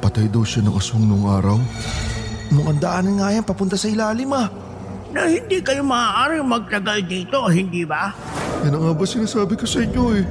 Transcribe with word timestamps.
Nakapatay 0.00 0.32
daw 0.32 0.40
siya 0.40 0.64
ng 0.64 0.80
aswang 0.80 1.04
nung 1.04 1.28
araw. 1.28 1.60
Mukhang 2.56 2.80
daanan 2.80 3.20
nga 3.20 3.36
yan 3.36 3.44
papunta 3.44 3.76
sa 3.76 3.84
ilalim 3.84 4.32
ah. 4.32 4.48
Na 5.12 5.28
hindi 5.28 5.60
kayo 5.60 5.84
maaaring 5.84 6.40
magtagal 6.40 7.04
dito, 7.04 7.36
hindi 7.52 7.84
ba? 7.84 8.08
Yan 8.64 8.80
ang 8.80 8.88
nga 8.88 8.96
ba 8.96 9.04
sinasabi 9.04 9.60
ko 9.60 9.68
sa 9.68 9.84
inyo 9.84 10.04
eh. 10.16 10.24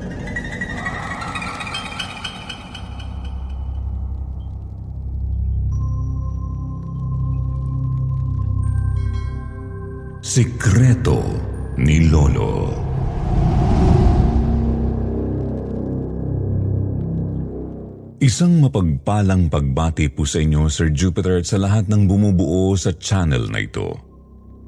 Sikreto 10.26 11.22
ni 11.78 12.10
Lolo. 12.10 12.89
Isang 18.20 18.60
mapagpalang 18.60 19.48
pagbati 19.48 20.12
po 20.12 20.28
sa 20.28 20.44
inyo, 20.44 20.68
Sir 20.68 20.92
Jupiter, 20.92 21.40
at 21.40 21.48
sa 21.48 21.56
lahat 21.56 21.88
ng 21.88 22.04
bumubuo 22.04 22.76
sa 22.76 22.92
channel 22.92 23.48
na 23.48 23.64
ito. 23.64 23.96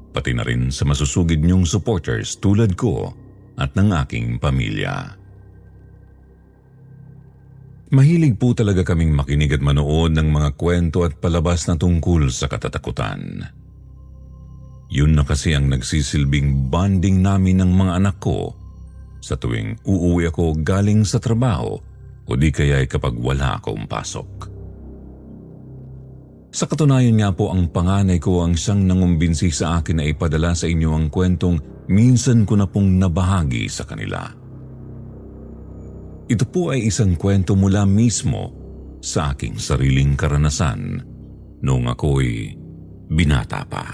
Pati 0.08 0.32
na 0.32 0.40
rin 0.40 0.72
sa 0.72 0.88
masusugid 0.88 1.44
niyong 1.44 1.68
supporters 1.68 2.40
tulad 2.40 2.72
ko 2.72 3.12
at 3.60 3.76
ng 3.76 3.92
aking 3.92 4.40
pamilya. 4.40 5.20
Mahilig 7.92 8.40
po 8.40 8.56
talaga 8.56 8.88
kaming 8.88 9.12
makinig 9.12 9.52
at 9.52 9.60
manood 9.60 10.16
ng 10.16 10.32
mga 10.32 10.56
kwento 10.56 11.04
at 11.04 11.20
palabas 11.20 11.68
na 11.68 11.76
tungkol 11.76 12.32
sa 12.32 12.48
katatakutan. 12.48 13.52
Yun 14.88 15.12
na 15.12 15.28
kasi 15.28 15.52
ang 15.52 15.68
nagsisilbing 15.68 16.72
bonding 16.72 17.20
namin 17.20 17.60
ng 17.60 17.68
mga 17.68 18.00
anak 18.00 18.16
ko 18.16 18.56
sa 19.20 19.36
tuwing 19.36 19.76
uuwi 19.84 20.32
ako 20.32 20.56
galing 20.64 21.04
sa 21.04 21.20
trabaho 21.20 21.91
o 22.26 22.38
di 22.38 22.50
kaya 22.54 22.82
ay 22.82 22.86
kapag 22.86 23.14
wala 23.18 23.58
akong 23.58 23.86
pasok. 23.86 24.52
Sa 26.52 26.68
katunayan 26.68 27.16
nga 27.16 27.32
po 27.32 27.48
ang 27.48 27.72
panganay 27.72 28.20
ko 28.20 28.44
ang 28.44 28.52
siyang 28.52 28.84
nangumbinsi 28.84 29.48
sa 29.48 29.80
akin 29.80 29.96
na 29.98 30.04
ipadala 30.04 30.52
sa 30.52 30.68
inyo 30.68 30.92
ang 30.92 31.08
kwentong 31.08 31.88
minsan 31.88 32.44
ko 32.44 32.60
na 32.60 32.68
pong 32.68 33.00
nabahagi 33.00 33.64
sa 33.72 33.88
kanila. 33.88 34.20
Ito 36.28 36.44
po 36.48 36.70
ay 36.70 36.92
isang 36.92 37.16
kwento 37.16 37.56
mula 37.56 37.88
mismo 37.88 38.52
sa 39.00 39.32
aking 39.32 39.56
sariling 39.56 40.14
karanasan 40.14 41.00
noong 41.64 41.86
ako'y 41.88 42.52
binata 43.08 43.64
pa. 43.66 43.84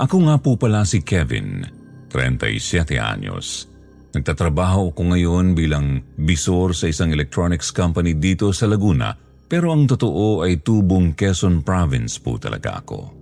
Ako 0.00 0.16
nga 0.24 0.40
po 0.40 0.56
pala 0.56 0.86
si 0.88 1.04
Kevin, 1.04 1.60
37 2.08 2.96
anyos. 2.96 3.68
Nagtatrabaho 4.10 4.90
ko 4.90 5.02
ngayon 5.14 5.54
bilang 5.54 6.02
bisor 6.18 6.74
sa 6.74 6.90
isang 6.90 7.14
electronics 7.14 7.70
company 7.70 8.18
dito 8.18 8.50
sa 8.50 8.66
Laguna 8.66 9.14
pero 9.50 9.74
ang 9.74 9.86
totoo 9.86 10.46
ay 10.46 10.62
tubong 10.62 11.18
Quezon 11.18 11.66
Province 11.66 12.22
po 12.22 12.38
talaga 12.38 12.78
ako. 12.78 13.18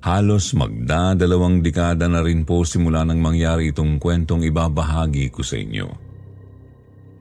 Halos 0.00 0.56
magdadalawang 0.56 1.60
dekada 1.60 2.08
na 2.08 2.24
rin 2.24 2.48
po 2.48 2.64
simula 2.64 3.04
nang 3.04 3.20
mangyari 3.20 3.68
itong 3.68 4.00
kwentong 4.00 4.48
ibabahagi 4.48 5.28
ko 5.28 5.44
sa 5.44 5.60
inyo. 5.60 5.88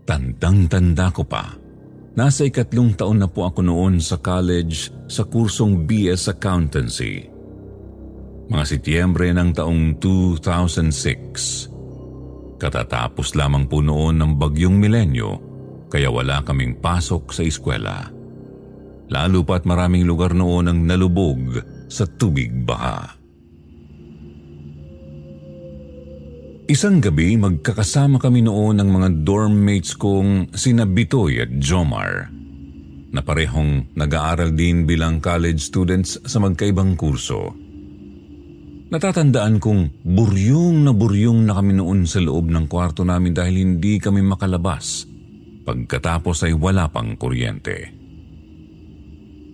Tandang-tanda 0.07 1.11
ko 1.11 1.27
pa. 1.27 1.51
Nasa 2.15 2.47
ikatlong 2.47 2.95
taon 2.95 3.19
na 3.19 3.27
po 3.27 3.43
ako 3.43 3.67
noon 3.67 3.99
sa 3.99 4.23
college 4.23 4.95
sa 5.11 5.27
kursong 5.27 5.83
BS 5.83 6.31
Accountancy. 6.31 7.27
Mga 8.47 8.63
Setyembre 8.63 9.35
ng 9.35 9.51
taong 9.51 9.99
2006. 9.99 11.76
Katatapos 12.57 13.37
lamang 13.37 13.69
po 13.69 13.85
noon 13.85 14.17
ng 14.17 14.31
bagyong 14.33 14.77
milenyo 14.81 15.31
kaya 15.87 16.09
wala 16.09 16.41
kaming 16.41 16.81
pasok 16.81 17.29
sa 17.29 17.45
eskwela. 17.45 18.09
Lalo 19.07 19.45
pa't 19.45 19.63
maraming 19.63 20.03
lugar 20.03 20.35
noon 20.35 20.67
ang 20.67 20.79
nalubog 20.83 21.63
sa 21.87 22.03
tubig 22.03 22.51
baha. 22.67 23.15
Isang 26.67 26.99
gabi 26.99 27.39
magkakasama 27.39 28.19
kami 28.19 28.43
noon 28.43 28.83
ng 28.83 28.89
mga 28.91 29.09
dorm 29.23 29.55
mates 29.55 29.95
kong 29.95 30.51
sina 30.51 30.83
Bitoy 30.83 31.39
at 31.39 31.51
Jomar 31.63 32.27
na 33.07 33.23
parehong 33.23 33.95
nag-aaral 33.95 34.51
din 34.51 34.83
bilang 34.83 35.23
college 35.23 35.63
students 35.63 36.19
sa 36.27 36.43
magkaibang 36.43 36.99
kurso. 36.99 37.55
Natatandaan 38.87 39.59
kong 39.59 40.07
buryong 40.07 40.87
na 40.87 40.95
buryong 40.95 41.43
na 41.43 41.59
kami 41.59 41.75
noon 41.75 42.07
sa 42.07 42.23
loob 42.23 42.47
ng 42.47 42.71
kwarto 42.71 43.03
namin 43.03 43.35
dahil 43.35 43.59
hindi 43.59 43.99
kami 43.99 44.23
makalabas 44.23 45.03
pagkatapos 45.67 46.47
ay 46.47 46.55
wala 46.55 46.87
pang 46.87 47.19
kuryente. 47.19 47.91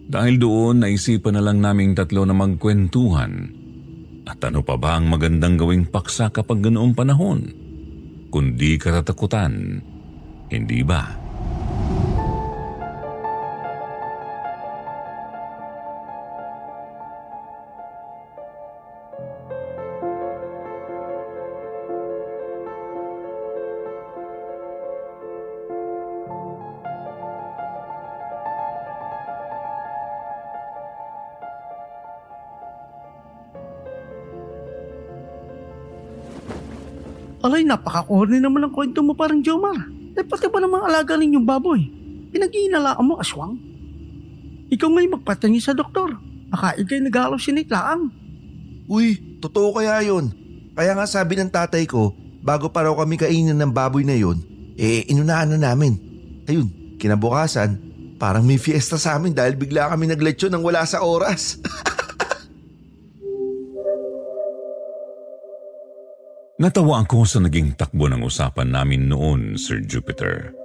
Dahil 0.05 0.37
doon 0.37 0.85
naisipan 0.85 1.33
na 1.33 1.41
lang 1.41 1.65
naming 1.65 1.97
tatlo 1.97 2.29
na 2.29 2.37
magkwentuhan 2.37 3.33
at 4.29 4.37
ano 4.45 4.61
pa 4.61 4.77
ba 4.77 5.01
ang 5.01 5.09
magandang 5.09 5.57
gawing 5.57 5.89
paksa 5.89 6.29
kapag 6.29 6.69
ganoong 6.69 6.93
panahon? 6.93 7.49
Kundi 8.29 8.77
katatakutan, 8.77 9.81
hindi 10.53 10.85
ba? 10.85 11.22
Alay, 37.43 37.67
napaka-corny 37.67 38.39
naman 38.39 38.63
ang 38.63 38.71
kwento 38.71 39.03
mo 39.03 39.11
parang 39.11 39.43
Jomar. 39.43 39.75
Eh, 40.15 40.23
pati 40.23 40.47
ba 40.47 40.63
namang 40.63 40.87
alaga 40.87 41.19
ninyong 41.19 41.43
baboy? 41.43 41.91
Pinag-iinalaan 42.31 43.03
mo 43.03 43.19
aswang? 43.19 43.59
Ikaw 44.71 44.87
ngay 44.87 45.11
magpatingin 45.11 45.59
sa 45.59 45.75
doktor. 45.75 46.15
Baka 46.47 46.79
ikay 46.79 47.03
nag-hallucinate 47.03 47.67
lang. 47.67 48.15
Uy, 48.87 49.19
totoo 49.43 49.75
kaya 49.75 49.99
yon. 50.07 50.31
Kaya 50.71 50.95
nga 50.95 51.03
sabi 51.03 51.35
ng 51.35 51.51
tatay 51.51 51.83
ko, 51.83 52.15
bago 52.39 52.71
pa 52.71 52.87
raw 52.87 52.95
kami 52.95 53.19
kainin 53.19 53.59
ng 53.59 53.75
baboy 53.75 54.07
na 54.07 54.15
yon, 54.15 54.39
eh 54.79 55.03
inunahan 55.11 55.51
na 55.51 55.59
namin. 55.59 55.99
Ayun, 56.47 56.95
kinabukasan, 56.95 57.75
parang 58.15 58.47
may 58.47 58.55
fiesta 58.55 58.95
sa 58.95 59.19
amin 59.19 59.35
dahil 59.35 59.59
bigla 59.59 59.91
kami 59.91 60.07
nagletsyo 60.07 60.47
nang 60.47 60.63
wala 60.63 60.87
sa 60.87 61.03
oras. 61.03 61.59
Natawa 66.63 67.03
ako 67.03 67.27
sa 67.27 67.43
naging 67.43 67.75
takbo 67.75 68.07
ng 68.07 68.23
usapan 68.23 68.71
namin 68.71 69.11
noon, 69.11 69.59
Sir 69.59 69.83
Jupiter. 69.83 70.55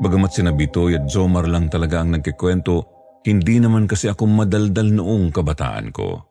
Bagamat 0.00 0.32
sina 0.32 0.48
Bitoy 0.48 0.96
at 0.96 1.04
Jomar 1.12 1.44
lang 1.44 1.68
talaga 1.68 2.00
ang 2.00 2.16
nagkikwento, 2.16 2.80
hindi 3.28 3.60
naman 3.60 3.84
kasi 3.84 4.08
ako 4.08 4.24
madaldal 4.24 4.88
noong 4.96 5.28
kabataan 5.28 5.92
ko. 5.92 6.24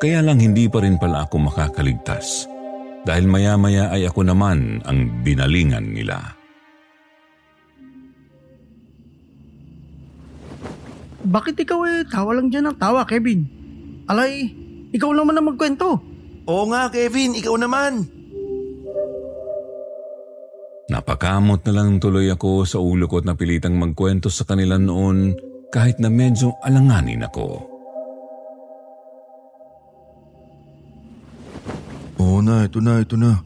Kaya 0.00 0.24
lang 0.24 0.40
hindi 0.40 0.72
pa 0.72 0.80
rin 0.80 0.96
pala 0.96 1.28
ako 1.28 1.52
makakaligtas 1.52 2.48
dahil 3.04 3.28
maya-maya 3.28 3.92
ay 3.92 4.08
ako 4.08 4.24
naman 4.24 4.80
ang 4.88 5.20
binalingan 5.20 5.92
nila. 5.92 6.24
Bakit 11.28 11.60
ikaw 11.60 11.80
eh, 11.92 12.08
tawa 12.08 12.40
lang 12.40 12.48
dyan 12.48 12.72
ng 12.72 12.80
tawa, 12.80 13.04
Kevin? 13.04 13.44
Alay, 14.08 14.48
ikaw 14.96 15.12
naman 15.12 15.36
ang 15.36 15.52
magkwento. 15.52 16.13
Oo 16.44 16.68
nga 16.68 16.92
Kevin, 16.92 17.32
ikaw 17.40 17.56
naman. 17.56 18.04
Napakamot 20.92 21.64
na 21.64 21.72
lang 21.72 21.96
tuloy 21.96 22.28
ako 22.28 22.68
sa 22.68 22.76
ulo 22.76 23.08
ko 23.08 23.24
at 23.24 23.26
napilitang 23.26 23.80
magkwento 23.80 24.28
sa 24.28 24.44
kanila 24.44 24.76
noon 24.76 25.32
kahit 25.72 25.96
na 25.96 26.12
medyo 26.12 26.52
alanganin 26.60 27.24
ako. 27.24 27.64
Oo 32.20 32.38
na, 32.44 32.68
ito 32.68 32.84
na, 32.84 33.00
ito 33.00 33.16
na. 33.16 33.40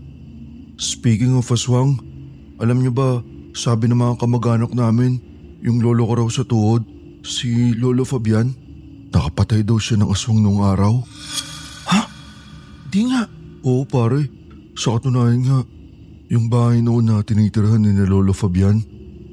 Speaking 0.82 1.38
of 1.38 1.46
aswang, 1.54 2.02
alam 2.58 2.82
niyo 2.82 2.90
ba, 2.90 3.22
sabi 3.54 3.86
ng 3.86 3.98
mga 3.98 4.14
kamag-anak 4.18 4.74
namin, 4.74 5.22
yung 5.62 5.78
lolo 5.78 6.10
ko 6.10 6.12
raw 6.18 6.28
sa 6.30 6.42
tuhod, 6.42 6.82
si 7.22 7.74
Lolo 7.78 8.02
Fabian, 8.02 8.50
nakapatay 9.14 9.62
daw 9.62 9.78
siya 9.78 10.02
ng 10.02 10.10
aswang 10.10 10.42
nung 10.42 10.62
araw. 10.62 11.02
Di 12.88 13.04
nga. 13.04 13.28
Oo 13.66 13.84
pare, 13.84 14.30
sa 14.78 14.96
katunayan 14.96 15.42
nga, 15.44 15.60
yung 16.32 16.46
bahay 16.48 16.80
noon 16.80 17.10
na 17.10 17.20
tinitirahan 17.20 17.82
ni 17.82 17.92
na 17.92 18.08
Lolo 18.08 18.32
Fabian, 18.32 18.80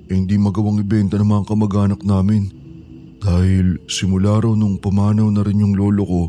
eh, 0.09 0.15
hindi 0.17 0.35
magawang 0.35 0.81
ibenta 0.81 1.15
ng 1.15 1.29
mga 1.29 1.43
kamag-anak 1.53 2.01
namin. 2.03 2.51
Dahil 3.21 3.79
simula 3.87 4.41
raw 4.43 4.53
nung 4.53 4.75
pumanaw 4.81 5.29
na 5.31 5.41
rin 5.45 5.61
yung 5.61 5.77
lolo 5.77 6.03
ko, 6.03 6.21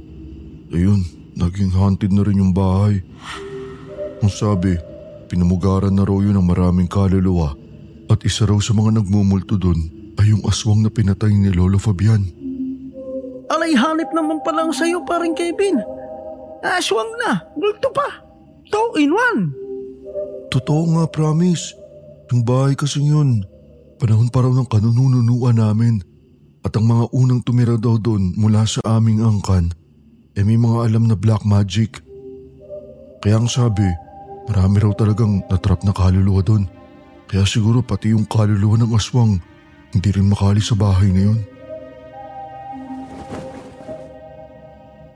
ayun, 0.71 1.03
naging 1.35 1.73
haunted 1.75 2.13
na 2.15 2.23
rin 2.25 2.41
yung 2.41 2.55
bahay. 2.55 3.03
Ang 4.23 4.33
sabi, 4.33 4.79
pinamugaran 5.29 5.93
na 5.93 6.07
raw 6.07 6.17
yun 6.23 6.39
ng 6.39 6.47
maraming 6.47 6.89
kaluluwa 6.89 7.53
at 8.07 8.23
isa 8.23 8.47
raw 8.47 8.57
sa 8.63 8.73
mga 8.73 9.03
nagmumulto 9.03 9.59
doon 9.59 9.93
ay 10.17 10.33
yung 10.33 10.43
aswang 10.47 10.81
na 10.81 10.89
pinatay 10.89 11.35
ni 11.35 11.53
Lolo 11.53 11.77
Fabian. 11.77 12.23
Alay 13.53 13.77
hanip 13.77 14.11
naman 14.15 14.41
pala 14.41 14.67
ang 14.67 14.75
sayo 14.75 15.05
paring 15.05 15.37
Kevin. 15.37 15.96
Aswang 16.65 17.13
na, 17.21 17.43
gulto 17.57 17.93
pa. 17.93 18.09
Two 18.73 18.97
in 19.01 19.13
one. 19.13 19.53
Totoo 20.53 20.97
nga, 20.97 21.05
promise. 21.11 21.75
Yung 22.33 22.43
bahay 22.43 22.75
kasi 22.75 23.03
yun, 23.03 23.45
panahon 24.01 24.31
pa 24.33 24.43
raw 24.43 24.51
ng 24.51 24.67
kanununuan 24.67 25.59
namin. 25.59 26.03
At 26.67 26.75
ang 26.75 26.91
mga 26.91 27.15
unang 27.15 27.47
tumira 27.47 27.79
daw 27.79 27.95
doon 27.95 28.35
mula 28.35 28.67
sa 28.67 28.99
aming 28.99 29.23
angkan, 29.23 29.71
eh 30.35 30.43
may 30.43 30.59
mga 30.59 30.91
alam 30.91 31.07
na 31.07 31.15
black 31.15 31.47
magic. 31.47 32.03
Kaya 33.23 33.39
ang 33.39 33.47
sabi, 33.47 33.87
marami 34.51 34.83
raw 34.83 34.91
talagang 34.99 35.47
natrap 35.47 35.87
na 35.87 35.95
kaluluwa 35.95 36.43
doon. 36.43 36.67
Kaya 37.31 37.47
siguro 37.47 37.87
pati 37.87 38.11
yung 38.11 38.27
kaluluwa 38.27 38.83
ng 38.83 38.91
aswang, 38.99 39.39
hindi 39.95 40.09
rin 40.11 40.27
makali 40.27 40.59
sa 40.59 40.75
bahay 40.75 41.15
na 41.15 41.23
yun. 41.31 41.39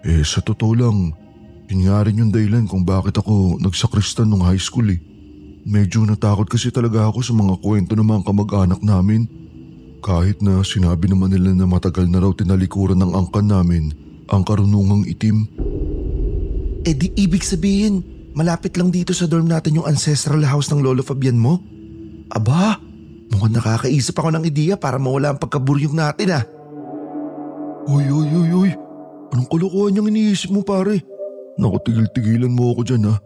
Eh 0.06 0.22
sa 0.22 0.40
totoo 0.40 0.72
lang, 0.78 1.12
yun 1.70 1.86
nga 1.86 2.02
rin 2.02 2.18
yung 2.18 2.34
dahilan 2.34 2.66
kung 2.66 2.82
bakit 2.82 3.14
ako 3.14 3.62
nagsakristan 3.62 4.26
nung 4.26 4.42
high 4.42 4.58
school 4.58 4.90
eh. 4.90 4.98
Medyo 5.62 6.02
natakot 6.02 6.50
kasi 6.50 6.74
talaga 6.74 7.06
ako 7.06 7.22
sa 7.22 7.30
mga 7.30 7.62
kwento 7.62 7.94
ng 7.94 8.02
mga 8.02 8.26
kamag-anak 8.26 8.82
namin. 8.82 9.30
Kahit 10.02 10.42
na 10.42 10.66
sinabi 10.66 11.06
naman 11.06 11.30
nila 11.30 11.54
na 11.54 11.70
matagal 11.70 12.10
na 12.10 12.18
raw 12.18 12.34
tinalikuran 12.34 12.98
ng 12.98 13.14
angkan 13.14 13.46
namin 13.46 13.94
ang 14.26 14.42
karunungang 14.42 15.06
itim. 15.06 15.46
Eh 16.82 16.96
di 16.96 17.14
ibig 17.14 17.46
sabihin, 17.46 18.02
malapit 18.34 18.74
lang 18.74 18.90
dito 18.90 19.14
sa 19.14 19.30
dorm 19.30 19.46
natin 19.46 19.78
yung 19.78 19.86
ancestral 19.86 20.42
house 20.42 20.74
ng 20.74 20.82
Lolo 20.82 21.06
Fabian 21.06 21.38
mo? 21.38 21.62
Aba, 22.34 22.82
mukhang 23.30 23.54
nakakaisip 23.54 24.18
ako 24.18 24.34
ng 24.34 24.42
ideya 24.42 24.74
para 24.74 24.98
mawala 24.98 25.36
ang 25.36 25.38
pagkaburyong 25.38 25.94
natin 25.94 26.34
ah. 26.34 26.44
Uy, 27.86 28.10
uy, 28.10 28.26
uy, 28.26 28.50
uy. 28.50 28.70
Anong 29.30 29.46
kalokohan 29.46 29.94
niyang 29.94 30.10
iniisip 30.10 30.50
mo 30.50 30.66
pare? 30.66 31.19
Naku, 31.58 31.76
tigil-tigilan 31.82 32.52
mo 32.52 32.76
ako 32.76 32.82
dyan 32.86 33.10
ha. 33.10 33.16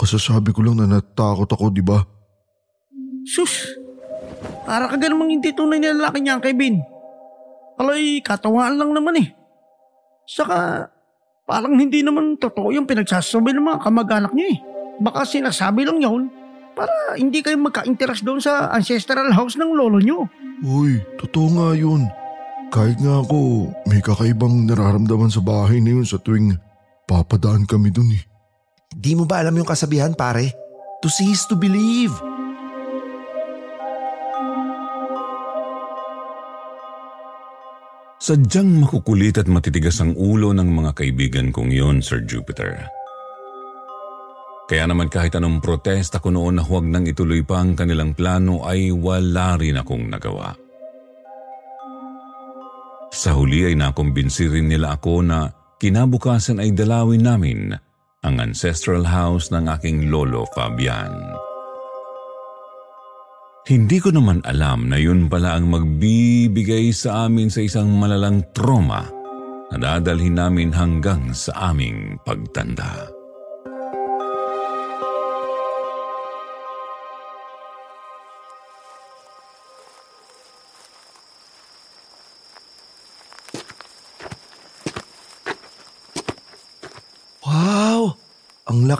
Kasasabi 0.00 0.56
ko 0.56 0.64
lang 0.64 0.80
na 0.80 0.88
natakot 0.88 1.50
ako, 1.50 1.68
di 1.68 1.84
ba? 1.84 2.00
Sus, 3.28 3.76
para 4.64 4.88
ka 4.88 4.96
namang 4.96 5.28
hindi 5.28 5.52
tunay 5.52 5.76
na 5.76 5.92
lalaki 5.92 6.24
niya, 6.24 6.40
Kevin. 6.40 6.80
Alay, 7.76 8.24
katawaan 8.24 8.80
lang 8.80 8.96
naman 8.96 9.20
eh. 9.20 9.28
Saka, 10.24 10.88
parang 11.44 11.76
hindi 11.76 12.00
naman 12.00 12.40
totoo 12.40 12.72
yung 12.72 12.88
pinagsasabi 12.88 13.52
ng 13.52 13.66
mga 13.66 13.80
kamag-anak 13.82 14.32
niya 14.32 14.48
eh. 14.56 14.58
Baka 15.00 15.24
sinasabi 15.24 15.84
lang 15.84 16.00
yun 16.00 16.28
para 16.76 16.92
hindi 17.18 17.42
kayo 17.42 17.58
magka-interest 17.60 18.22
doon 18.22 18.40
sa 18.40 18.70
ancestral 18.72 19.32
house 19.32 19.56
ng 19.58 19.74
lolo 19.74 19.98
niyo. 20.00 20.28
Uy, 20.64 21.00
totoo 21.18 21.48
nga 21.56 21.68
yun. 21.76 22.08
Kahit 22.70 23.02
nga 23.02 23.18
ako, 23.18 23.72
may 23.90 23.98
kakaibang 23.98 24.68
nararamdaman 24.68 25.32
sa 25.32 25.42
bahay 25.42 25.82
na 25.82 25.98
yun 25.98 26.06
sa 26.06 26.22
tuwing 26.22 26.54
papadaan 27.10 27.66
kami 27.66 27.90
dun 27.90 28.14
eh. 28.14 28.22
Di 28.86 29.18
mo 29.18 29.26
ba 29.26 29.42
alam 29.42 29.58
yung 29.58 29.66
kasabihan 29.66 30.14
pare? 30.14 30.54
To 31.02 31.10
see 31.10 31.34
is 31.34 31.42
to 31.50 31.58
believe. 31.58 32.14
Sadyang 38.20 38.84
makukulit 38.84 39.40
at 39.40 39.50
matitigas 39.50 39.98
ang 39.98 40.14
ulo 40.14 40.54
ng 40.54 40.68
mga 40.68 40.92
kaibigan 40.92 41.50
kong 41.50 41.72
yon, 41.72 41.98
Sir 42.04 42.22
Jupiter. 42.22 42.86
Kaya 44.70 44.86
naman 44.86 45.10
kahit 45.10 45.34
anong 45.34 45.58
protesta 45.58 46.22
ko 46.22 46.30
noon 46.30 46.60
na 46.60 46.62
huwag 46.62 46.86
nang 46.86 47.08
ituloy 47.08 47.42
pa 47.42 47.58
ang 47.58 47.74
kanilang 47.74 48.14
plano 48.14 48.62
ay 48.62 48.94
wala 48.94 49.58
rin 49.58 49.80
akong 49.80 50.06
nagawa. 50.06 50.54
Sa 53.10 53.34
huli 53.34 53.66
ay 53.66 53.74
nakumbinsi 53.74 54.46
rin 54.46 54.70
nila 54.70 54.94
ako 54.94 55.26
na 55.26 55.50
kinabukasan 55.80 56.60
ay 56.60 56.76
dalawin 56.76 57.24
namin 57.24 57.60
ang 58.20 58.36
ancestral 58.36 59.00
house 59.08 59.48
ng 59.48 59.64
aking 59.64 60.12
lolo 60.12 60.44
Fabian. 60.52 61.08
Hindi 63.64 63.96
ko 63.96 64.12
naman 64.12 64.44
alam 64.44 64.92
na 64.92 65.00
yun 65.00 65.32
pala 65.32 65.56
ang 65.56 65.72
magbibigay 65.72 66.92
sa 66.92 67.24
amin 67.28 67.48
sa 67.48 67.64
isang 67.64 67.88
malalang 67.96 68.44
trauma 68.52 69.08
na 69.70 69.76
dadalhin 69.78 70.36
namin 70.36 70.68
hanggang 70.74 71.32
sa 71.32 71.72
aming 71.72 72.18
pagtanda. 72.26 73.19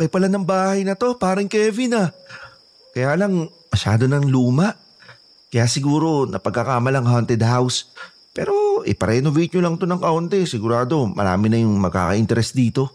Laki 0.00 0.08
pala 0.08 0.32
ng 0.32 0.49
bahay 0.49 0.81
na 0.81 0.97
to, 0.97 1.20
parang 1.20 1.44
Kevin 1.44 1.93
ah. 1.93 2.08
Kaya 2.97 3.20
lang, 3.20 3.52
masyado 3.69 4.08
ng 4.08 4.32
luma. 4.32 4.73
Kaya 5.52 5.69
siguro 5.69 6.25
napagkakamalang 6.25 7.05
haunted 7.05 7.44
house. 7.44 7.93
Pero 8.32 8.81
iparenovate 8.88 9.52
nyo 9.52 9.61
lang 9.61 9.76
to 9.76 9.85
ng 9.85 10.00
kaunti. 10.00 10.49
Sigurado 10.49 11.05
marami 11.05 11.52
na 11.52 11.61
yung 11.61 11.76
magkaka-interest 11.76 12.56
dito. 12.56 12.88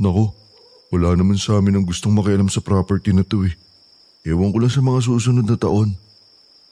Nako, 0.00 0.32
wala 0.88 1.12
naman 1.12 1.36
sa 1.36 1.60
amin 1.60 1.76
ang 1.76 1.84
gustong 1.84 2.16
makialam 2.16 2.48
sa 2.48 2.64
property 2.64 3.12
na 3.12 3.20
to 3.20 3.44
eh. 3.44 3.52
Ewan 4.24 4.48
ko 4.48 4.64
lang 4.64 4.72
sa 4.72 4.80
mga 4.80 5.04
susunod 5.04 5.44
na 5.44 5.60
taon. 5.60 5.92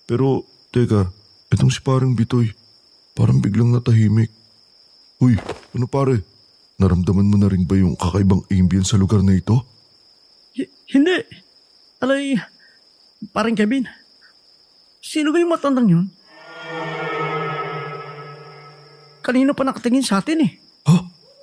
Pero, 0.08 0.48
teka, 0.72 1.12
itong 1.52 1.68
si 1.68 1.84
parang 1.84 2.16
Bitoy, 2.16 2.56
parang 3.12 3.44
biglang 3.44 3.68
natahimik. 3.68 4.32
Uy, 5.20 5.36
ano 5.76 5.84
pare? 5.84 6.24
Naramdaman 6.78 7.26
mo 7.26 7.34
na 7.34 7.50
rin 7.50 7.66
ba 7.66 7.74
yung 7.74 7.98
kakaibang 7.98 8.46
ambience 8.54 8.94
sa 8.94 9.00
lugar 9.02 9.18
na 9.26 9.34
ito? 9.34 9.66
Hi- 10.54 10.70
hindi. 10.94 11.18
Alay, 11.98 12.38
parang 13.34 13.58
Kevin. 13.58 13.82
Sino 15.02 15.34
ba 15.34 15.42
yung 15.42 15.50
matandang 15.50 15.90
yun? 15.90 16.06
Kanina 19.18 19.50
pa 19.58 19.66
nakatingin 19.66 20.06
sa 20.06 20.22
atin 20.22 20.38
eh. 20.46 20.52
Ha? 20.86 20.96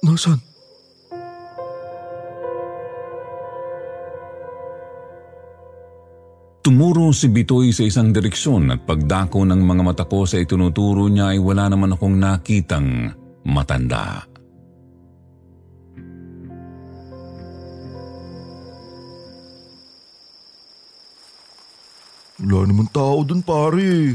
Nasaan? 0.08 0.40
Tumuro 6.64 7.14
si 7.14 7.30
Bitoy 7.30 7.70
sa 7.70 7.86
isang 7.86 8.10
direksyon 8.10 8.74
at 8.74 8.88
pagdako 8.88 9.46
ng 9.46 9.62
mga 9.62 9.84
mata 9.86 10.04
ko 10.08 10.26
sa 10.26 10.42
itunuturo 10.42 11.06
niya 11.12 11.36
ay 11.36 11.40
wala 11.44 11.70
naman 11.70 11.94
akong 11.94 12.18
nakitang 12.18 13.14
matanda. 13.46 14.26
Wala 22.46 22.70
naman 22.70 22.86
tao 22.94 23.26
dun 23.26 23.42
pare. 23.42 24.14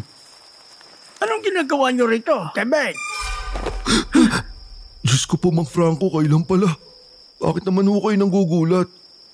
Anong 1.19 1.43
ginagawa 1.43 1.91
niyo 1.91 2.07
rito, 2.07 2.33
Kevin? 2.55 2.95
Diyos 5.05 5.27
ko 5.27 5.35
po 5.35 5.51
Mang 5.51 5.67
Franco, 5.67 6.07
kailan 6.09 6.47
pala? 6.47 6.71
Bakit 7.43 7.67
naman 7.67 7.91
ho 7.91 7.99
kayo 7.99 8.15
nang 8.15 8.31
gugulat? 8.31 8.87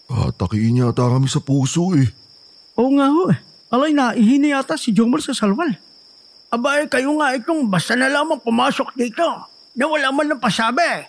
Atakiin 0.08 0.80
yata 0.80 1.04
kami 1.10 1.28
sa 1.28 1.42
puso 1.44 1.92
eh. 1.98 2.08
Oo 2.78 2.90
nga 2.96 3.12
ho 3.12 3.28
eh. 3.28 3.38
Alay 3.68 3.92
na, 3.92 4.14
ihini 4.16 4.54
yata 4.54 4.78
si 4.78 4.94
Jomar 4.96 5.20
sa 5.20 5.36
salwal. 5.36 5.74
Abay, 6.48 6.86
kayo 6.88 7.12
nga 7.18 7.34
itong 7.36 7.66
basta 7.66 7.98
na 7.98 8.08
lamang 8.08 8.40
pumasok 8.40 8.94
dito 8.94 9.26
na 9.76 9.84
wala 9.90 10.08
man 10.14 10.30
ng 10.32 10.40
pasabi. 10.40 11.04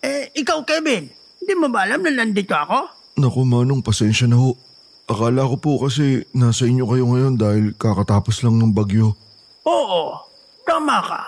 Eh, 0.00 0.30
ikaw 0.38 0.62
Kevin, 0.62 1.10
hindi 1.42 1.52
mo 1.58 1.68
ba 1.68 1.84
alam 1.84 2.00
na 2.00 2.24
nandito 2.24 2.54
ako? 2.54 2.88
Naku 3.18 3.42
manong, 3.42 3.82
pasensya 3.82 4.30
na 4.30 4.38
ho. 4.38 4.54
Akala 5.04 5.44
ko 5.44 5.56
po 5.60 5.72
kasi 5.84 6.24
nasa 6.32 6.64
inyo 6.64 6.88
kayo 6.88 7.04
ngayon 7.04 7.34
dahil 7.36 7.64
kakatapos 7.76 8.40
lang 8.40 8.56
ng 8.56 8.72
bagyo. 8.72 9.12
Oo, 9.68 10.24
tama 10.64 11.04
ka. 11.04 11.22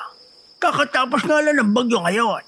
Kakatapos 0.57 1.29
nga 1.29 1.45
lang 1.45 1.61
ng 1.61 1.73
bagyo 1.77 2.01
ngayon. 2.01 2.41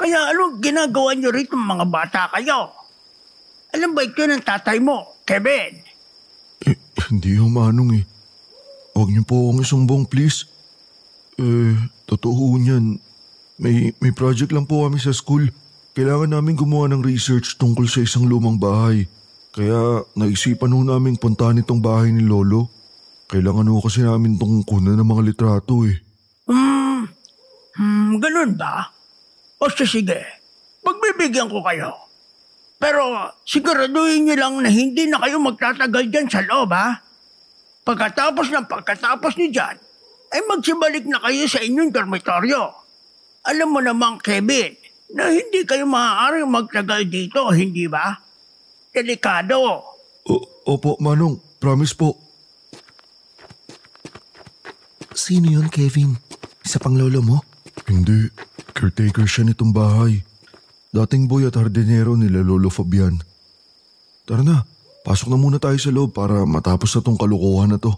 Kaya 0.00 0.32
anong 0.32 0.64
ginagawa 0.64 1.12
niyo 1.12 1.28
rito 1.28 1.52
mga 1.52 1.84
bata 1.84 2.32
kayo? 2.32 2.72
Alam 3.76 3.92
ba 3.92 4.04
ito 4.04 4.24
ng 4.24 4.40
tatay 4.40 4.80
mo, 4.80 5.20
Kevin? 5.28 5.84
Eh, 6.64 6.76
hindi 7.12 7.36
ho 7.36 7.48
manong 7.52 8.00
eh. 8.00 8.04
Huwag 8.96 9.12
niyo 9.12 9.24
po 9.28 9.36
akong 9.36 9.60
isumbong 9.64 10.04
please. 10.08 10.48
Eh, 11.36 11.76
totoo 12.08 12.56
niyan. 12.56 12.96
May, 13.60 13.92
may 14.00 14.12
project 14.16 14.52
lang 14.52 14.64
po 14.64 14.88
kami 14.88 14.96
sa 14.96 15.12
school. 15.12 15.48
Kailangan 15.92 16.32
namin 16.32 16.56
gumawa 16.56 16.88
ng 16.88 17.04
research 17.04 17.60
tungkol 17.60 17.84
sa 17.84 18.00
isang 18.00 18.24
lumang 18.24 18.56
bahay. 18.56 19.04
Kaya 19.52 20.00
naisipan 20.16 20.72
ho 20.72 20.80
namin 20.80 21.20
puntahan 21.20 21.60
itong 21.60 21.84
bahay 21.84 22.08
ni 22.08 22.24
Lolo. 22.24 22.72
Kailangan 23.28 23.68
ho 23.68 23.84
kasi 23.84 24.00
namin 24.00 24.40
itong 24.40 24.64
kunan 24.64 24.96
ng 24.96 25.04
mga 25.04 25.22
litrato 25.28 25.84
eh. 25.84 25.96
Hmm, 26.48 27.04
hmm 27.76 28.16
ganun 28.16 28.56
ba? 28.56 28.88
O 29.60 29.68
sige, 29.68 30.20
pagbibigyan 30.80 31.52
ko 31.52 31.60
kayo. 31.60 31.92
Pero 32.80 33.30
siguraduhin 33.44 34.26
niyo 34.26 34.40
lang 34.40 34.58
na 34.58 34.72
hindi 34.72 35.06
na 35.06 35.20
kayo 35.20 35.38
magtatagal 35.38 36.04
dyan 36.08 36.26
sa 36.26 36.42
loob, 36.42 36.72
ha? 36.72 36.98
Pagkatapos 37.84 38.50
ng 38.50 38.66
pagkatapos 38.66 39.38
ni 39.38 39.54
John, 39.54 39.76
ay 40.32 40.40
magsibalik 40.48 41.04
na 41.06 41.20
kayo 41.22 41.44
sa 41.46 41.60
inyong 41.60 41.92
dormitoryo. 41.92 42.72
Alam 43.46 43.68
mo 43.68 43.80
naman, 43.84 44.16
Kevin, 44.18 44.74
na 45.12 45.28
hindi 45.28 45.62
kayo 45.62 45.84
maaaring 45.84 46.48
magtagal 46.48 47.04
dito, 47.06 47.52
hindi 47.52 47.84
ba? 47.86 48.16
Delikado. 48.92 49.56
O, 50.28 50.34
opo, 50.68 51.00
Manong. 51.00 51.40
Promise 51.56 51.96
po. 51.96 52.20
Sino 55.16 55.48
yun, 55.48 55.72
Kevin? 55.72 56.20
Isa 56.60 56.76
pang 56.76 56.94
lolo 56.94 57.24
mo? 57.24 57.38
Hindi. 57.88 58.28
Caretaker 58.76 59.24
siya 59.24 59.48
nitong 59.48 59.72
bahay. 59.72 60.20
Dating 60.92 61.24
boy 61.24 61.48
at 61.48 61.56
hardinero 61.56 62.20
nila 62.20 62.44
Lolo 62.44 62.68
Fabian. 62.68 63.16
Tara 64.28 64.44
na, 64.44 64.68
pasok 65.08 65.32
na 65.32 65.40
muna 65.40 65.56
tayo 65.56 65.80
sa 65.80 65.88
loob 65.88 66.12
para 66.12 66.44
matapos 66.44 66.92
na 66.92 67.00
tong 67.00 67.16
kalukuhan 67.16 67.72
na 67.72 67.78
to. 67.80 67.96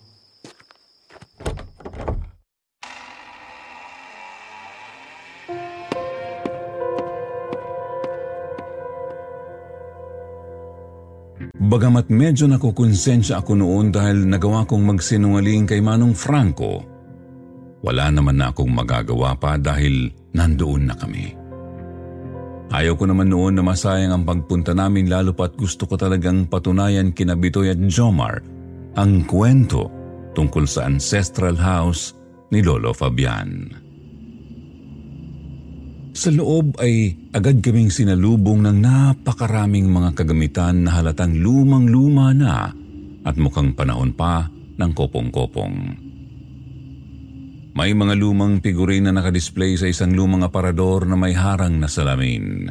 Bagamat 11.75 12.07
medyo 12.07 12.47
nakukonsensya 12.47 13.43
ako 13.43 13.59
noon 13.59 13.91
dahil 13.91 14.31
nagawa 14.31 14.63
kong 14.63 14.95
magsinungaling 14.95 15.67
kay 15.67 15.83
Manong 15.83 16.15
Franco, 16.15 16.87
wala 17.83 18.15
naman 18.15 18.39
na 18.39 18.55
akong 18.55 18.71
magagawa 18.71 19.35
pa 19.35 19.59
dahil 19.59 20.07
nandoon 20.39 20.87
na 20.87 20.95
kami. 20.95 21.35
Ayaw 22.71 22.95
ko 22.95 23.11
naman 23.11 23.27
noon 23.27 23.59
na 23.59 23.67
masayang 23.67 24.15
ang 24.15 24.23
pagpunta 24.23 24.71
namin 24.71 25.11
lalo 25.11 25.35
pat 25.35 25.59
gusto 25.59 25.91
ko 25.91 25.99
talagang 25.99 26.47
patunayan 26.47 27.11
kina 27.11 27.35
Bitoy 27.35 27.75
at 27.75 27.83
Jomar 27.91 28.39
ang 28.95 29.27
kwento 29.27 29.91
tungkol 30.31 30.71
sa 30.71 30.87
ancestral 30.87 31.59
house 31.59 32.15
ni 32.55 32.63
Lolo 32.63 32.95
Fabian. 32.95 33.84
Sa 36.15 36.31
loob 36.31 36.79
ay 36.79 37.11
agad 37.35 37.59
kaming 37.59 37.91
sinalubong 37.91 38.63
ng 38.63 38.79
napakaraming 38.79 39.91
mga 39.91 40.15
kagamitan 40.15 40.87
na 40.87 41.03
halatang 41.03 41.43
lumang-luma 41.43 42.31
na 42.31 42.71
at 43.27 43.35
mukhang 43.35 43.75
panahon 43.75 44.15
pa 44.15 44.47
ng 44.79 44.91
kopong-kopong. 44.95 45.77
May 47.75 47.91
mga 47.91 48.15
lumang 48.15 48.63
figurine 48.63 49.11
na 49.11 49.19
nakadisplay 49.19 49.75
sa 49.75 49.91
isang 49.91 50.15
lumang 50.15 50.47
aparador 50.47 51.03
na 51.03 51.19
may 51.19 51.35
harang 51.35 51.83
na 51.83 51.91
salamin. 51.91 52.71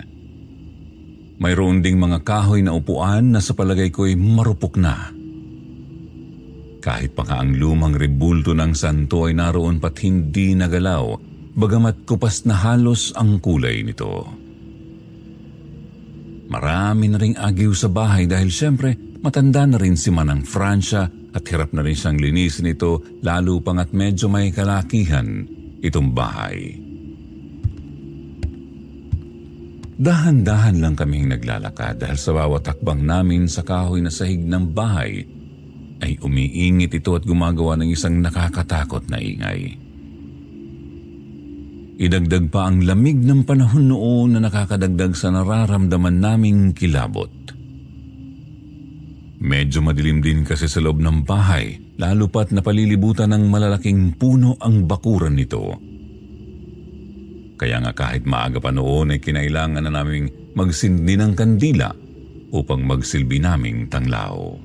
Mayroon 1.43 1.83
ding 1.83 1.99
mga 1.99 2.23
kahoy 2.23 2.63
na 2.63 2.71
upuan 2.71 3.35
na 3.35 3.43
sa 3.43 3.51
palagay 3.51 3.91
ko'y 3.91 4.15
marupok 4.15 4.79
na. 4.79 5.11
Kahit 6.79 7.11
pa 7.11 7.27
nga 7.27 7.43
ang 7.43 7.59
lumang 7.59 7.91
rebulto 7.91 8.55
ng 8.55 8.71
santo 8.71 9.27
ay 9.27 9.35
naroon 9.35 9.83
pat 9.83 9.99
hindi 9.99 10.55
nagalaw, 10.55 11.32
bagamat 11.53 12.05
kupas 12.05 12.45
na 12.49 12.57
halos 12.57 13.13
ang 13.13 13.37
kulay 13.37 13.85
nito. 13.85 14.25
Marami 16.49 17.09
na 17.09 17.17
ring 17.17 17.37
agiw 17.37 17.73
sa 17.73 17.89
bahay 17.89 18.29
dahil 18.29 18.53
siyempre 18.53 18.93
matanda 19.25 19.65
na 19.65 19.81
rin 19.81 19.97
si 19.97 20.13
Manang 20.13 20.45
Francia 20.45 21.09
at 21.09 21.43
hirap 21.49 21.73
na 21.73 21.81
rin 21.81 21.97
siyang 21.97 22.21
linisin 22.21 22.69
ito 22.69 23.01
lalo 23.25 23.57
pang 23.63 23.81
at 23.81 23.89
medyo 23.89 24.29
may 24.29 24.53
kalakihan 24.53 25.49
itong 25.81 26.13
bahay. 26.13 26.77
Dahan-dahan 29.93 30.81
lang 30.81 30.97
kaming 30.97 31.31
naglalakad 31.31 32.01
dahil 32.01 32.17
sa 32.17 32.33
bawat 32.33 32.65
takbang 32.65 33.01
namin 33.01 33.45
sa 33.45 33.63
kahoy 33.63 34.01
na 34.01 34.11
sahig 34.11 34.41
ng 34.41 34.73
bahay 34.73 35.25
ay 36.03 36.19
umiingit 36.19 36.91
ito 36.91 37.15
at 37.15 37.23
gumagawa 37.23 37.79
ng 37.79 37.89
isang 37.93 38.19
nakakatakot 38.19 39.07
na 39.07 39.21
ingay. 39.21 39.82
Idagdag 41.93 42.49
pa 42.49 42.65
ang 42.65 42.81
lamig 42.81 43.21
ng 43.21 43.45
panahon 43.45 43.85
noon 43.93 44.33
na 44.33 44.49
nakakadagdag 44.49 45.13
sa 45.13 45.29
nararamdaman 45.29 46.17
naming 46.17 46.73
kilabot. 46.73 47.29
Medyo 49.43 49.85
madilim 49.85 50.23
din 50.23 50.41
kasi 50.41 50.65
sa 50.65 50.81
loob 50.81 50.97
ng 51.03 51.21
bahay, 51.21 51.77
lalo 52.01 52.31
pat 52.31 52.49
napalilibutan 52.49 53.29
ng 53.29 53.45
malalaking 53.45 54.17
puno 54.17 54.57
ang 54.57 54.89
bakuran 54.89 55.37
nito. 55.37 55.77
Kaya 57.59 57.77
nga 57.85 57.93
kahit 57.93 58.25
maaga 58.25 58.57
pa 58.57 58.73
noon 58.73 59.13
ay 59.13 59.19
kinailangan 59.21 59.85
na 59.85 59.91
naming 59.93 60.55
magsindi 60.57 61.13
ng 61.13 61.37
kandila 61.37 61.93
upang 62.49 62.81
magsilbi 62.81 63.37
naming 63.37 63.85
tanglaw. 63.85 64.57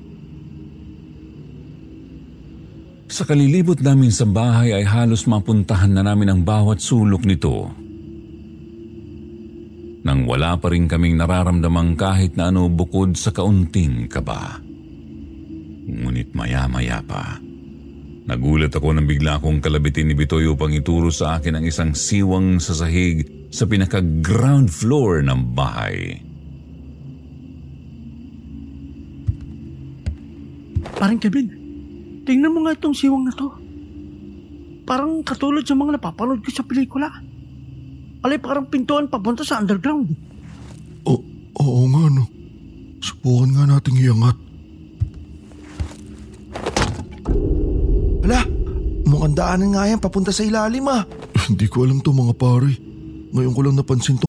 Sa 3.09 3.25
kalilibot 3.25 3.81
namin 3.81 4.13
sa 4.13 4.21
bahay 4.29 4.69
ay 4.69 4.85
halos 4.85 5.25
mapuntahan 5.25 5.89
na 5.89 6.05
namin 6.05 6.29
ang 6.29 6.41
bawat 6.45 6.77
sulok 6.77 7.25
nito. 7.25 7.65
Nang 10.05 10.29
wala 10.29 10.53
pa 10.61 10.69
rin 10.69 10.85
kaming 10.85 11.17
nararamdamang 11.17 11.97
kahit 11.97 12.37
na 12.37 12.53
ano 12.53 12.69
bukod 12.69 13.17
sa 13.17 13.33
kaunting 13.33 14.05
kaba. 14.05 14.61
Ngunit 15.89 16.37
maya-maya 16.37 17.01
pa, 17.01 17.41
nagulat 18.29 18.77
ako 18.77 18.93
nang 18.93 19.09
bigla 19.09 19.41
akong 19.41 19.57
kalabitin 19.57 20.05
ni 20.05 20.13
Bitoy 20.13 20.45
upang 20.45 20.69
ituro 20.77 21.09
sa 21.09 21.41
akin 21.41 21.57
ang 21.57 21.65
isang 21.65 21.97
siwang 21.97 22.61
sa 22.61 22.77
sahig 22.77 23.25
sa 23.49 23.65
pinaka-ground 23.65 24.69
floor 24.69 25.25
ng 25.25 25.41
bahay. 25.57 26.13
Parang 30.93 31.17
Kevin, 31.17 31.58
tingnan 32.29 32.53
mo 32.53 32.61
nga 32.61 32.77
itong 32.77 32.93
siwang 32.93 33.25
na 33.25 33.33
to. 33.33 33.49
Parang 34.85 35.25
katulad 35.25 35.65
sa 35.65 35.73
mga 35.73 35.97
napapanood 35.97 36.45
ko 36.45 36.53
sa 36.53 36.61
pelikula. 36.61 37.09
Alay 38.21 38.37
parang 38.37 38.69
pintuan 38.69 39.09
papunta 39.09 39.41
sa 39.41 39.57
underground. 39.57 40.13
O, 41.09 41.25
oo 41.57 41.83
nga 41.89 42.05
no. 42.13 42.29
Subukan 43.01 43.49
nga 43.57 43.65
nating 43.65 43.97
iangat. 43.97 44.37
Hala, 48.21 48.41
mukhang 49.09 49.33
daanan 49.33 49.73
nga 49.73 49.89
yan 49.89 49.97
papunta 49.97 50.29
sa 50.29 50.45
ilalim 50.45 50.85
ah. 50.85 51.09
Hindi 51.49 51.65
ko 51.65 51.81
alam 51.81 51.97
to 52.05 52.13
mga 52.13 52.37
pare. 52.37 52.69
Ngayon 53.33 53.53
ko 53.57 53.61
lang 53.65 53.77
napansin 53.81 54.21
to. 54.21 54.28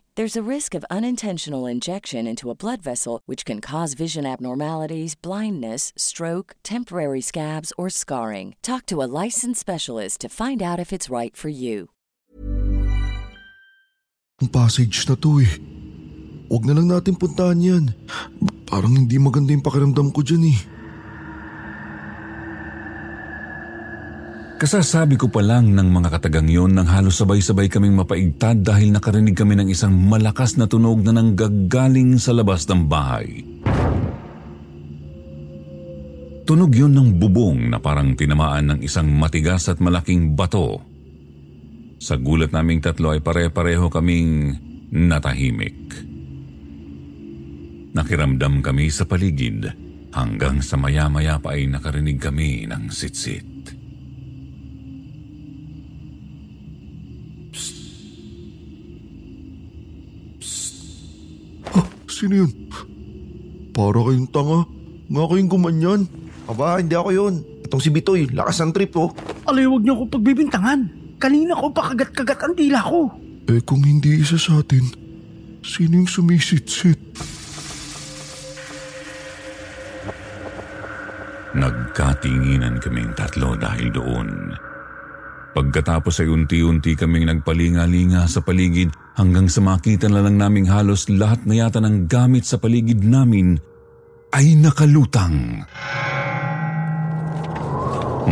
There's 0.19 0.35
a 0.35 0.43
risk 0.43 0.75
of 0.75 0.83
unintentional 0.91 1.63
injection 1.63 2.27
into 2.27 2.51
a 2.51 2.55
blood 2.55 2.83
vessel, 2.83 3.23
which 3.31 3.47
can 3.47 3.63
cause 3.63 3.95
vision 3.95 4.27
abnormalities, 4.27 5.15
blindness, 5.15 5.93
stroke, 5.95 6.59
temporary 6.67 7.21
scabs, 7.23 7.71
or 7.77 7.87
scarring. 7.87 8.59
Talk 8.61 8.85
to 8.87 8.99
a 8.99 9.07
licensed 9.07 9.63
specialist 9.63 10.19
to 10.19 10.27
find 10.27 10.59
out 10.59 10.83
if 10.83 10.91
it's 10.91 11.07
right 11.07 11.31
for 11.31 11.47
you. 11.47 11.95
Ang 14.43 14.51
passage 14.51 15.07
na 15.07 15.15
to 15.15 15.39
eh. 15.39 15.53
Huwag 16.51 16.67
na 16.67 16.75
lang 16.75 16.91
natin 16.91 17.15
puntahan 17.15 17.63
yan. 17.63 17.95
Parang 18.67 18.91
hindi 18.91 19.15
maganda 19.15 19.55
yung 19.55 19.63
pakiramdam 19.63 20.11
ko 20.11 20.27
dyan 20.27 20.51
eh. 20.51 20.59
Kasasabi 24.61 25.17
ko 25.17 25.25
pa 25.25 25.41
lang 25.41 25.73
ng 25.73 25.89
mga 25.89 26.21
katagang 26.21 26.45
yon 26.45 26.77
nang 26.77 26.85
halos 26.85 27.17
sabay-sabay 27.17 27.65
kaming 27.65 27.97
mapaigtad 27.97 28.61
dahil 28.61 28.93
nakarinig 28.93 29.33
kami 29.33 29.57
ng 29.57 29.73
isang 29.73 29.89
malakas 29.89 30.53
na 30.53 30.69
tunog 30.69 31.01
na 31.01 31.17
nanggagaling 31.17 32.21
sa 32.21 32.29
labas 32.29 32.69
ng 32.69 32.85
bahay. 32.85 33.41
Tunog 36.45 36.69
yon 36.77 36.93
ng 36.93 37.17
bubong 37.17 37.73
na 37.73 37.81
parang 37.81 38.13
tinamaan 38.13 38.77
ng 38.77 38.79
isang 38.85 39.09
matigas 39.09 39.65
at 39.65 39.81
malaking 39.81 40.37
bato. 40.37 40.77
Sa 41.97 42.21
gulat 42.21 42.53
naming 42.53 42.85
tatlo 42.85 43.17
ay 43.17 43.21
pare-pareho 43.25 43.89
kaming 43.89 44.61
natahimik. 44.93 46.05
Nakiramdam 47.97 48.61
kami 48.61 48.93
sa 48.93 49.09
paligid 49.09 49.73
hanggang 50.13 50.61
sa 50.61 50.77
maya-maya 50.77 51.41
pa 51.41 51.57
ay 51.57 51.65
nakarinig 51.65 52.21
kami 52.21 52.69
ng 52.69 52.93
sitsit. 52.93 53.50
Sino 62.21 62.45
yun? 62.45 62.53
Para 63.73 63.97
kayong 63.97 64.29
tanga. 64.29 64.61
Nga 65.09 65.23
kayong 65.25 65.49
gumanyan. 65.49 66.01
Aba, 66.45 66.77
hindi 66.77 66.93
ako 66.93 67.09
yun. 67.09 67.41
Itong 67.65 67.81
si 67.81 67.89
Bitoy, 67.89 68.29
lakas 68.29 68.61
ng 68.61 68.77
trip 68.77 68.93
oh. 68.93 69.09
Alay, 69.49 69.65
huwag 69.65 69.81
niyo 69.81 69.97
ako 69.97 70.21
pagbibintangan. 70.21 70.85
Kanina 71.17 71.57
ko 71.57 71.73
pa 71.73 71.89
kagat-kagat 71.89 72.45
ang 72.45 72.53
dila 72.53 72.77
ko. 72.85 73.09
Eh 73.49 73.57
kung 73.65 73.81
hindi 73.81 74.21
isa 74.21 74.37
sa 74.37 74.61
atin, 74.61 74.85
sino 75.65 75.97
yung 75.97 76.05
sumisit-sit? 76.05 77.01
Nagkatinginan 81.57 82.77
kaming 82.85 83.17
tatlo 83.17 83.57
dahil 83.57 83.89
doon. 83.89 84.29
Pagkatapos 85.51 86.23
ay 86.23 86.31
unti-unti 86.31 86.95
kaming 86.95 87.27
nagpalinga-linga 87.27 88.23
sa 88.31 88.39
paligid 88.39 88.95
hanggang 89.19 89.51
sa 89.51 89.59
makita 89.59 90.07
na 90.07 90.23
lang 90.23 90.39
naming 90.39 90.63
halos 90.71 91.11
lahat 91.11 91.43
na 91.43 91.59
yata 91.59 91.83
ng 91.83 92.07
gamit 92.07 92.47
sa 92.47 92.55
paligid 92.55 93.03
namin 93.03 93.59
ay 94.31 94.55
nakalutang. 94.55 95.67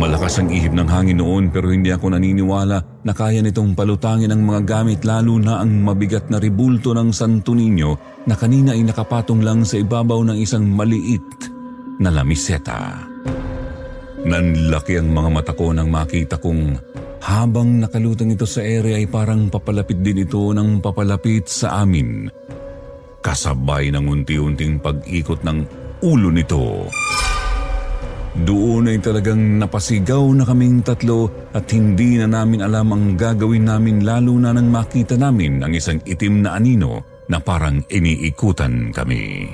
Malakas 0.00 0.40
ang 0.40 0.48
ihip 0.48 0.72
ng 0.72 0.88
hangin 0.88 1.20
noon 1.20 1.52
pero 1.52 1.68
hindi 1.68 1.92
ako 1.92 2.16
naniniwala 2.16 3.04
na 3.04 3.12
kaya 3.12 3.44
nitong 3.44 3.76
palutangin 3.76 4.32
ang 4.32 4.40
mga 4.40 4.64
gamit 4.64 5.04
lalo 5.04 5.36
na 5.36 5.60
ang 5.60 5.76
mabigat 5.84 6.32
na 6.32 6.40
ribulto 6.40 6.96
ng 6.96 7.12
Santo 7.12 7.52
Niño 7.52 8.24
na 8.24 8.32
kanina 8.32 8.72
ay 8.72 8.80
nakapatong 8.80 9.44
lang 9.44 9.60
sa 9.60 9.76
ibabaw 9.76 10.24
ng 10.24 10.40
isang 10.40 10.64
maliit 10.64 11.52
na 12.00 12.08
lamiseta. 12.08 13.04
Nanlaki 14.24 14.96
ang 14.96 15.12
mga 15.12 15.28
mata 15.28 15.52
ko 15.52 15.72
nang 15.76 15.92
makita 15.92 16.40
kong 16.40 16.89
habang 17.20 17.84
nakalutang 17.84 18.32
ito 18.32 18.48
sa 18.48 18.64
ere 18.64 18.96
ay 18.96 19.04
parang 19.04 19.52
papalapit 19.52 20.00
din 20.00 20.24
ito 20.24 20.50
ng 20.56 20.80
papalapit 20.80 21.46
sa 21.46 21.84
amin. 21.84 22.32
Kasabay 23.20 23.92
ng 23.92 24.04
unti-unting 24.08 24.80
pag-ikot 24.80 25.44
ng 25.44 25.58
ulo 26.00 26.32
nito. 26.32 26.88
Doon 28.30 28.88
ay 28.88 28.98
talagang 29.02 29.60
napasigaw 29.60 30.22
na 30.32 30.48
kaming 30.48 30.80
tatlo 30.80 31.50
at 31.52 31.68
hindi 31.74 32.16
na 32.16 32.30
namin 32.30 32.64
alam 32.64 32.94
ang 32.94 33.04
gagawin 33.18 33.68
namin 33.68 34.06
lalo 34.06 34.38
na 34.40 34.54
nang 34.56 34.70
makita 34.72 35.18
namin 35.18 35.60
ang 35.60 35.76
isang 35.76 36.00
itim 36.06 36.46
na 36.46 36.56
anino 36.56 37.04
na 37.28 37.42
parang 37.42 37.82
iniikutan 37.90 38.94
kami. 38.96 39.50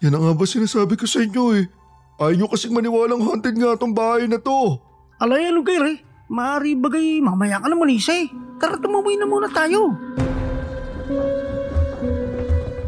Yan 0.00 0.16
ang 0.16 0.22
nga 0.26 0.32
ba 0.34 0.44
sinasabi 0.48 0.96
ko 0.98 1.04
sa 1.04 1.22
inyo 1.24 1.44
eh. 1.56 1.75
Ayaw 2.16 2.32
nyo 2.32 2.46
kasing 2.48 2.72
maniwalang 2.72 3.20
haunted 3.20 3.60
nga 3.60 3.76
tong 3.76 3.92
bahay 3.92 4.24
na 4.24 4.40
to. 4.40 4.80
Alay, 5.20 5.52
ano 5.52 5.60
kayo 5.60 5.84
eh? 5.84 6.00
Maaari 6.32 6.72
bagay 6.72 7.20
mamaya 7.20 7.60
ka 7.60 7.68
naman 7.68 7.92
isa 7.92 8.16
eh. 8.16 8.32
Tara 8.56 8.80
tumuwi 8.80 9.20
na 9.20 9.28
muna 9.28 9.52
tayo. 9.52 9.92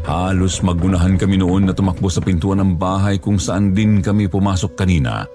Halos 0.09 0.65
magunahan 0.65 1.13
kami 1.13 1.37
noon 1.37 1.69
na 1.69 1.77
tumakbo 1.77 2.09
sa 2.09 2.25
pintuan 2.25 2.57
ng 2.57 2.73
bahay 2.81 3.21
kung 3.21 3.37
saan 3.37 3.77
din 3.77 4.01
kami 4.01 4.25
pumasok 4.25 4.73
kanina. 4.73 5.29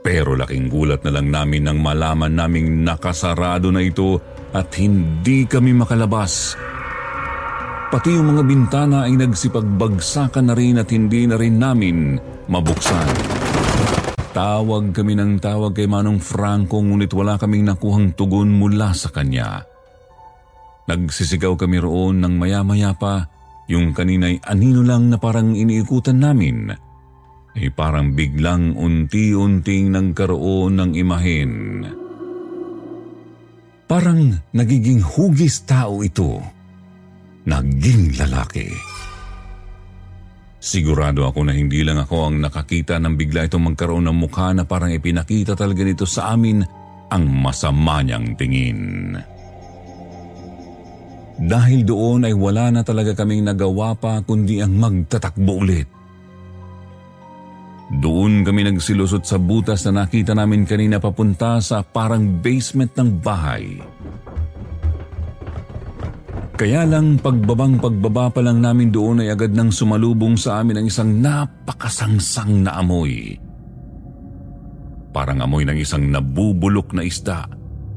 Pero 0.00 0.32
laking 0.32 0.72
gulat 0.72 1.04
na 1.04 1.12
lang 1.12 1.28
namin 1.28 1.68
nang 1.68 1.84
malaman 1.84 2.32
naming 2.32 2.80
nakasarado 2.80 3.68
na 3.68 3.84
ito 3.84 4.24
at 4.56 4.72
hindi 4.80 5.44
kami 5.44 5.76
makalabas. 5.76 6.56
Pati 7.92 8.08
yung 8.16 8.32
mga 8.32 8.42
bintana 8.48 9.04
ay 9.04 9.20
nagsipagbagsakan 9.20 10.48
na 10.48 10.54
rin 10.56 10.80
at 10.80 10.88
hindi 10.88 11.28
na 11.28 11.36
rin 11.36 11.60
namin 11.60 12.16
mabuksan. 12.48 13.33
Tawag 14.34 14.90
kami 14.90 15.14
ng 15.14 15.38
tawag 15.38 15.78
kay 15.78 15.86
Manong 15.86 16.18
Franco 16.18 16.82
ngunit 16.82 17.14
wala 17.14 17.38
kaming 17.38 17.70
nakuhang 17.70 18.18
tugon 18.18 18.50
mula 18.50 18.90
sa 18.90 19.14
kanya. 19.14 19.62
Nagsisigaw 20.90 21.54
kami 21.54 21.78
roon 21.78 22.18
ng 22.18 22.34
maya-maya 22.34 22.98
pa 22.98 23.30
yung 23.70 23.94
kanina'y 23.94 24.42
anino 24.42 24.82
lang 24.82 25.08
na 25.08 25.22
parang 25.22 25.54
iniikutan 25.54 26.18
namin 26.18 26.74
ay 27.54 27.70
parang 27.70 28.10
biglang 28.12 28.74
unti-unting 28.74 29.94
nagkaroon 29.94 30.82
ng 30.82 30.90
imahin. 30.98 31.52
Parang 33.86 34.34
nagiging 34.50 34.98
hugis 34.98 35.62
tao 35.62 36.02
ito. 36.02 36.42
Naging 37.46 38.18
lalaki. 38.18 38.93
Sigurado 40.64 41.28
ako 41.28 41.44
na 41.44 41.52
hindi 41.52 41.84
lang 41.84 42.00
ako 42.00 42.32
ang 42.32 42.36
nakakita 42.40 42.96
nang 42.96 43.20
bigla 43.20 43.44
itong 43.44 43.68
magkaroon 43.68 44.08
ng 44.08 44.16
mukha 44.16 44.56
na 44.56 44.64
parang 44.64 44.88
ipinakita 44.96 45.52
talaga 45.52 45.84
nito 45.84 46.08
sa 46.08 46.32
amin 46.32 46.64
ang 47.12 47.24
masama 47.28 48.00
niyang 48.00 48.32
tingin. 48.32 49.12
Dahil 51.36 51.84
doon 51.84 52.24
ay 52.24 52.32
wala 52.32 52.72
na 52.72 52.80
talaga 52.80 53.12
kaming 53.12 53.44
nagawa 53.44 53.92
pa 53.92 54.24
kundi 54.24 54.64
ang 54.64 54.80
magtatakbo 54.80 55.52
ulit. 55.52 55.88
Doon 58.00 58.40
kami 58.40 58.64
nagsilusot 58.64 59.28
sa 59.28 59.36
butas 59.36 59.84
na 59.84 60.08
nakita 60.08 60.32
namin 60.32 60.64
kanina 60.64 60.96
papunta 60.96 61.60
sa 61.60 61.84
parang 61.84 62.40
basement 62.40 62.96
ng 62.96 63.20
bahay. 63.20 63.84
Kaya 66.54 66.86
lang 66.86 67.18
pagbabang 67.18 67.82
pagbaba 67.82 68.30
pa 68.30 68.38
lang 68.38 68.62
namin 68.62 68.94
doon 68.94 69.26
ay 69.26 69.34
agad 69.34 69.50
nang 69.50 69.74
sumalubong 69.74 70.38
sa 70.38 70.62
amin 70.62 70.78
ang 70.78 70.86
isang 70.86 71.10
napakasangsang 71.18 72.62
na 72.62 72.78
amoy. 72.78 73.34
Parang 75.10 75.42
amoy 75.42 75.66
ng 75.66 75.78
isang 75.78 76.06
nabubulok 76.14 76.94
na 76.94 77.02
isda. 77.02 77.50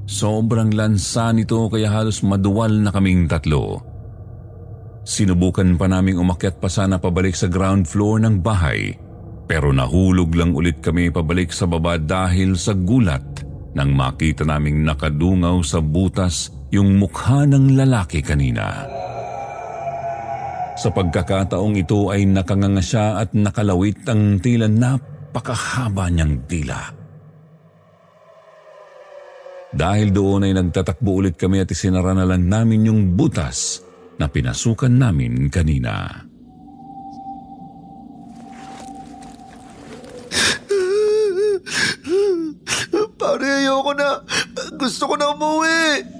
Sobrang 0.10 0.74
lansa 0.74 1.30
nito 1.38 1.70
kaya 1.70 1.93
halos 1.93 2.26
maduwal 2.26 2.74
na 2.82 2.89
kaming 2.89 3.30
tatlo. 3.30 3.82
Sinubukan 5.06 5.78
pa 5.78 5.86
naming 5.86 6.17
umakyat 6.17 6.58
pa 6.58 6.67
sana 6.67 6.98
pabalik 6.98 7.38
sa 7.38 7.46
ground 7.46 7.86
floor 7.86 8.26
ng 8.26 8.41
bahay 8.41 8.98
pero 9.48 9.72
nahulog 9.72 10.36
lang 10.36 10.52
ulit 10.52 10.84
kami 10.84 11.08
pabalik 11.08 11.56
sa 11.56 11.63
baba 11.63 11.96
dahil 11.96 12.60
sa 12.60 12.76
gulat 12.76 13.24
nang 13.72 13.96
makita 13.96 14.43
naming 14.43 14.84
nakadungaw 14.84 15.63
sa 15.63 15.80
butas 15.80 16.52
yung 16.73 16.99
mukha 16.99 17.47
ng 17.47 17.75
lalaki 17.80 18.19
kanina. 18.19 18.88
Sa 20.77 20.93
pagkakataong 20.93 21.73
ito 21.73 22.13
ay 22.13 22.30
nakanganga 22.30 22.84
siya 22.84 23.17
at 23.17 23.34
nakalawit 23.34 24.06
ang 24.06 24.38
tila 24.38 24.69
napakahaba 24.69 26.06
niyang 26.13 26.45
tila. 26.45 26.93
Dahil 29.73 30.13
doon 30.13 30.47
ay 30.47 30.53
nagtatakbo 30.53 31.21
ulit 31.21 31.36
kami 31.36 31.62
at 31.62 31.69
isinara 31.73 32.13
na 32.13 32.23
lang 32.23 32.45
namin 32.45 32.88
yung 32.88 33.01
butas 33.17 33.84
na 34.21 34.30
pinasukan 34.30 34.93
namin 34.93 35.49
kanina. 35.49 36.25
Pare, 43.17 43.49
ayoko 43.49 43.91
na. 43.97 44.21
Gusto 44.77 45.10
ko 45.10 45.15
na 45.17 45.34
umuwi. 45.34 46.16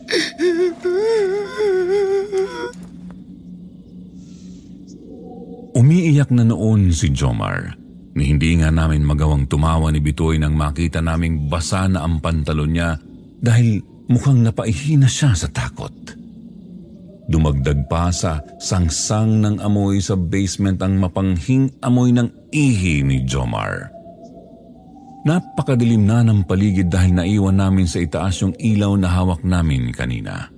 Umiiyak 5.78 6.34
na 6.34 6.42
noon 6.42 6.90
si 6.90 7.14
Jomar. 7.14 7.78
Ni 8.18 8.34
hindi 8.34 8.58
nga 8.58 8.74
namin 8.74 9.06
magawang 9.06 9.46
tumawa 9.46 9.94
ni 9.94 10.02
Bitoy 10.02 10.42
nang 10.42 10.58
makita 10.58 11.06
naming 11.06 11.46
basa 11.46 11.86
na 11.86 12.02
ang 12.02 12.18
pantalon 12.18 12.74
niya 12.74 12.98
dahil 13.38 13.78
mukhang 14.10 14.42
napaihina 14.42 15.06
siya 15.06 15.38
sa 15.38 15.46
takot. 15.54 15.94
Dumagdag 17.30 17.86
pa 17.86 18.10
sa 18.10 18.42
sangsang 18.58 19.46
ng 19.46 19.62
amoy 19.62 20.02
sa 20.02 20.18
basement 20.18 20.82
ang 20.82 20.98
mapanghing 20.98 21.70
amoy 21.86 22.10
ng 22.10 22.50
ihi 22.50 23.06
ni 23.06 23.22
Jomar. 23.30 23.94
Napakadilim 25.28 26.08
na 26.08 26.26
ng 26.26 26.42
paligid 26.48 26.90
dahil 26.90 27.14
naiwan 27.14 27.60
namin 27.60 27.86
sa 27.86 28.02
itaas 28.02 28.42
yung 28.42 28.56
ilaw 28.58 28.98
na 28.98 29.14
hawak 29.14 29.46
namin 29.46 29.94
kanina. 29.94 30.57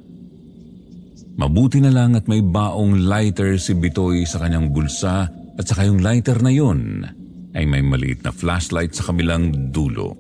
Mabuti 1.39 1.79
na 1.79 1.87
lang 1.87 2.19
at 2.19 2.27
may 2.27 2.43
baong 2.43 3.07
lighter 3.07 3.55
si 3.55 3.71
Bitoy 3.71 4.27
sa 4.27 4.43
kanyang 4.43 4.75
bulsa 4.75 5.31
at 5.31 5.63
saka 5.63 5.87
yung 5.87 6.03
lighter 6.03 6.35
na 6.43 6.51
yun 6.51 7.07
ay 7.55 7.63
may 7.63 7.79
maliit 7.79 8.27
na 8.27 8.35
flashlight 8.35 8.91
sa 8.91 9.07
kabilang 9.07 9.71
dulo. 9.71 10.19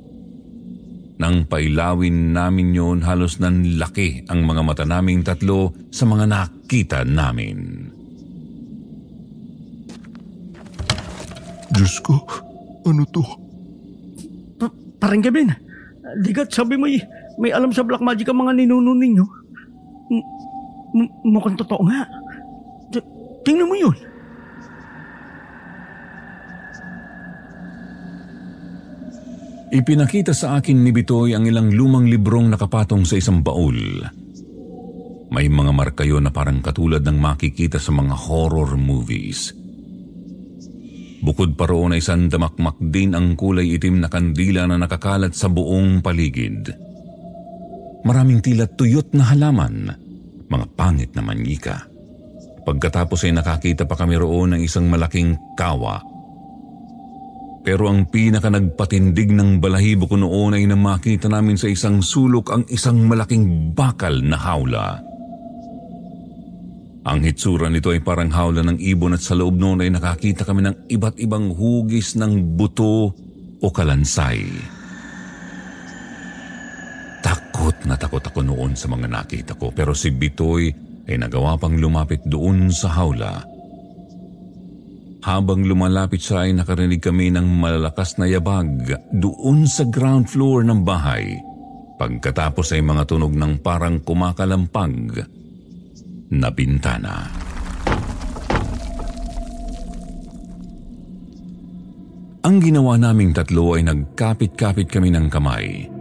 Nang 1.19 1.43
pailawin 1.43 2.31
namin 2.31 2.71
yon 2.71 2.99
halos 3.03 3.43
nan 3.43 3.75
laki 3.75 4.31
ang 4.31 4.47
mga 4.47 4.63
mata 4.63 4.87
naming 4.87 5.19
tatlo 5.19 5.75
sa 5.91 6.07
mga 6.07 6.23
nakita 6.23 7.03
namin. 7.03 7.91
Diyos 11.75 11.99
ko, 11.99 12.15
ano 12.87 13.03
to? 13.11 13.23
Pa- 14.55 14.71
parang 15.03 15.19
Kevin, 15.19 15.51
digat 16.23 16.55
sabi 16.55 16.79
mo 16.79 16.87
eh, 16.87 17.03
may 17.35 17.51
alam 17.51 17.75
sa 17.75 17.83
black 17.83 17.99
magic 17.99 18.31
ang 18.31 18.39
mga 18.39 18.55
ninuno 18.55 18.95
ninyo. 18.95 19.38
M- 20.95 21.13
mukhang 21.25 21.57
totoo 21.59 21.81
nga. 21.85 22.05
T- 22.89 23.07
tingnan 23.45 23.69
mo 23.69 23.75
yun. 23.77 23.97
Ipinakita 29.69 30.33
sa 30.33 30.57
akin 30.57 30.81
ni 30.81 30.89
Bitoy 30.89 31.37
ang 31.37 31.45
ilang 31.45 31.69
lumang 31.69 32.09
librong 32.09 32.49
nakapatong 32.49 33.05
sa 33.05 33.21
isang 33.21 33.45
baul. 33.45 34.01
May 35.29 35.45
mga 35.45 35.71
marka 35.77 36.01
yun 36.01 36.25
na 36.25 36.33
parang 36.33 36.57
katulad 36.57 37.05
ng 37.05 37.21
makikita 37.21 37.77
sa 37.77 37.93
mga 37.93 38.17
horror 38.17 38.73
movies. 38.73 39.53
Bukod 41.21 41.53
pa 41.53 41.69
roon 41.69 41.93
ay 41.93 42.01
isang 42.01 42.25
damakmak 42.25 42.81
din 42.81 43.13
ang 43.13 43.37
kulay 43.37 43.77
itim 43.77 44.01
na 44.01 44.09
kandila 44.09 44.65
na 44.65 44.81
nakakalat 44.81 45.37
sa 45.37 45.53
buong 45.53 46.01
paligid. 46.01 46.73
Maraming 48.09 48.41
tila 48.41 48.65
tuyot 48.65 49.13
na 49.13 49.29
halaman, 49.29 49.93
mga 50.49 50.65
pangit 50.73 51.11
na 51.13 51.21
manyika. 51.21 51.85
Pagkatapos 52.65 53.23
ay 53.25 53.33
nakakita 53.37 53.87
pa 53.87 53.95
kami 53.95 54.19
roon 54.19 54.57
ng 54.57 54.61
isang 54.61 54.85
malaking 54.91 55.37
kawa 55.55 56.01
pero 57.59 57.91
ang 57.91 58.07
pinaka 58.07 58.47
nagpatindig 58.47 59.35
ng 59.35 59.59
balahibo 59.59 60.07
ko 60.07 60.15
noon 60.15 60.55
ay 60.55 60.63
nang 60.65 60.79
makita 60.79 61.27
namin 61.27 61.59
sa 61.59 61.67
isang 61.67 61.99
sulok 61.99 62.55
ang 62.55 62.63
isang 62.71 63.03
malaking 63.03 63.75
bakal 63.75 64.15
na 64.23 64.39
hawla. 64.39 65.03
Ang 67.05 67.19
hitsura 67.25 67.67
nito 67.69 67.91
ay 67.91 68.01
parang 68.01 68.31
hawla 68.31 68.63
ng 68.63 68.79
ibon 68.79 69.15
at 69.15 69.23
sa 69.23 69.35
loob 69.35 69.59
noon 69.59 69.85
ay 69.85 69.91
nakakita 69.91 70.47
kami 70.47 70.65
ng 70.65 70.75
iba't 70.89 71.19
ibang 71.19 71.51
hugis 71.51 72.15
ng 72.15 72.57
buto 72.57 73.11
o 73.59 73.67
kalansay. 73.69 74.45
Takot 77.69 77.85
na 77.85 78.01
takot 78.01 78.25
ako 78.25 78.41
noon 78.41 78.73
sa 78.73 78.89
mga 78.89 79.05
nakita 79.05 79.53
ko 79.53 79.69
pero 79.69 79.93
si 79.93 80.09
Bitoy 80.09 80.73
ay 81.05 81.21
nagawa 81.21 81.53
pang 81.53 81.77
lumapit 81.77 82.17
doon 82.25 82.73
sa 82.73 82.89
hawla 82.97 83.45
habang 85.21 85.61
lumalapit 85.61 86.17
siya 86.17 86.49
ay 86.49 86.57
nakarinig 86.57 86.97
kami 86.97 87.29
ng 87.29 87.45
malalakas 87.45 88.17
na 88.17 88.25
yabag 88.25 88.89
doon 89.13 89.69
sa 89.69 89.85
ground 89.85 90.25
floor 90.25 90.65
ng 90.65 90.81
bahay. 90.81 91.37
Pagkatapos 92.01 92.73
ay 92.73 92.81
mga 92.81 93.05
tunog 93.05 93.37
ng 93.37 93.61
parang 93.61 94.01
kumakalampag 94.01 95.21
na 96.33 96.49
bintana. 96.49 97.29
Ang 102.41 102.55
ginawa 102.65 102.97
naming 102.97 103.29
tatlo 103.29 103.77
ay 103.77 103.85
nagkapit-kapit 103.85 104.89
kami 104.89 105.13
ng 105.13 105.29
kamay. 105.29 105.98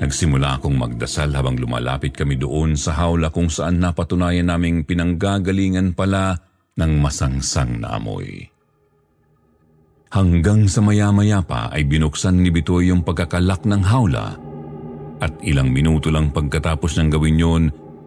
Nagsimula 0.00 0.56
akong 0.56 0.80
magdasal 0.80 1.36
habang 1.36 1.60
lumalapit 1.60 2.16
kami 2.16 2.40
doon 2.40 2.72
sa 2.72 2.96
hawla 2.96 3.28
kung 3.28 3.52
saan 3.52 3.84
napatunayan 3.84 4.48
naming 4.48 4.88
pinanggagalingan 4.88 5.92
pala 5.92 6.40
ng 6.80 6.92
masangsang 7.04 7.84
na 7.84 8.00
amoy. 8.00 8.48
Hanggang 10.10 10.66
sa 10.66 10.80
maya-maya 10.80 11.44
pa 11.44 11.68
ay 11.70 11.84
binuksan 11.86 12.40
ni 12.40 12.50
Bitoy 12.50 12.90
yung 12.90 13.04
pagkakalak 13.04 13.62
ng 13.68 13.82
hawla 13.84 14.34
at 15.20 15.36
ilang 15.44 15.68
minuto 15.68 16.08
lang 16.08 16.32
pagkatapos 16.32 16.96
ng 16.96 17.08
gawin 17.12 17.38
yon 17.38 17.64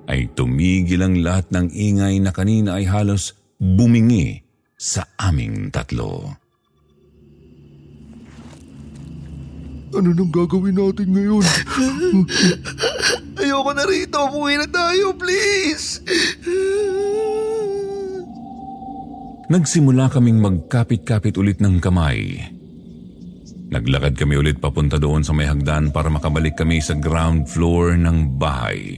ay 0.09 0.27
tumigil 0.33 1.05
ang 1.05 1.21
lahat 1.21 1.47
ng 1.53 1.71
ingay 1.71 2.19
na 2.19 2.33
kanina 2.33 2.75
ay 2.81 2.89
halos 2.89 3.37
bumingi 3.61 4.41
sa 4.75 5.07
aming 5.15 5.71
tatlo. 5.71 6.42
Ano 9.93 10.09
nang 10.09 10.33
gagawin 10.33 10.73
natin 10.73 11.13
ngayon? 11.13 11.45
Ayoko 13.41 13.71
na 13.77 13.85
rito. 13.85 14.17
Umuwi 14.25 14.57
na 14.57 14.67
tayo, 14.67 15.13
please. 15.13 16.01
Nagsimula 19.53 20.09
kaming 20.09 20.41
magkapit-kapit 20.41 21.37
ulit 21.37 21.61
ng 21.61 21.77
kamay. 21.77 22.41
Naglakad 23.69 24.17
kami 24.17 24.37
ulit 24.37 24.57
papunta 24.57 24.97
doon 24.97 25.21
sa 25.21 25.33
may 25.33 25.45
hagdan 25.45 25.93
para 25.93 26.09
makabalik 26.09 26.57
kami 26.57 26.81
sa 26.81 26.97
ground 26.97 27.45
floor 27.49 27.93
ng 27.97 28.37
bahay. 28.37 28.97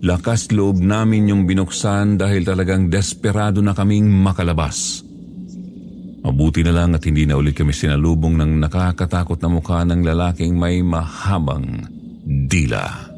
Lakas 0.00 0.48
loob 0.48 0.80
namin 0.80 1.28
yung 1.28 1.44
binuksan 1.44 2.16
dahil 2.16 2.48
talagang 2.48 2.88
desperado 2.88 3.60
na 3.60 3.76
kaming 3.76 4.08
makalabas. 4.08 5.04
Mabuti 6.20 6.60
na 6.60 6.76
lang 6.76 6.92
at 6.92 7.02
hindi 7.08 7.24
na 7.24 7.40
ulit 7.40 7.56
kami 7.56 7.72
sinalubong 7.72 8.36
ng 8.36 8.60
nakakatakot 8.60 9.40
na 9.40 9.48
mukha 9.48 9.80
ng 9.88 10.04
lalaking 10.04 10.60
may 10.60 10.84
mahabang 10.84 11.88
dila. 12.24 13.08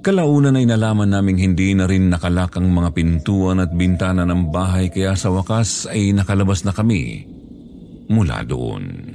Kalaunan 0.00 0.54
ay 0.54 0.70
nalaman 0.70 1.10
naming 1.10 1.42
hindi 1.42 1.74
na 1.74 1.84
rin 1.84 2.08
nakalak 2.08 2.54
ang 2.56 2.70
mga 2.70 2.94
pintuan 2.94 3.58
at 3.58 3.74
bintana 3.74 4.22
ng 4.22 4.54
bahay 4.54 4.86
kaya 4.86 5.18
sa 5.18 5.34
wakas 5.34 5.90
ay 5.90 6.14
nakalabas 6.14 6.62
na 6.62 6.70
kami 6.70 7.26
mula 8.06 8.46
doon. 8.46 9.12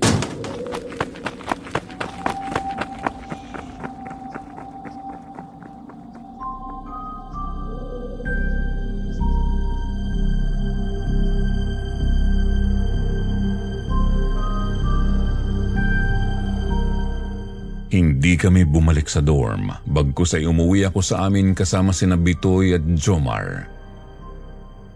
Hindi 18.01 18.33
kami 18.33 18.65
bumalik 18.65 19.05
sa 19.05 19.21
dorm, 19.21 19.69
bagkus 19.85 20.33
ay 20.33 20.49
umuwi 20.49 20.89
ako 20.89 21.05
sa 21.05 21.29
amin 21.29 21.53
kasama 21.53 21.93
sina 21.93 22.17
Bitoy 22.17 22.73
at 22.73 22.81
Jomar. 22.97 23.69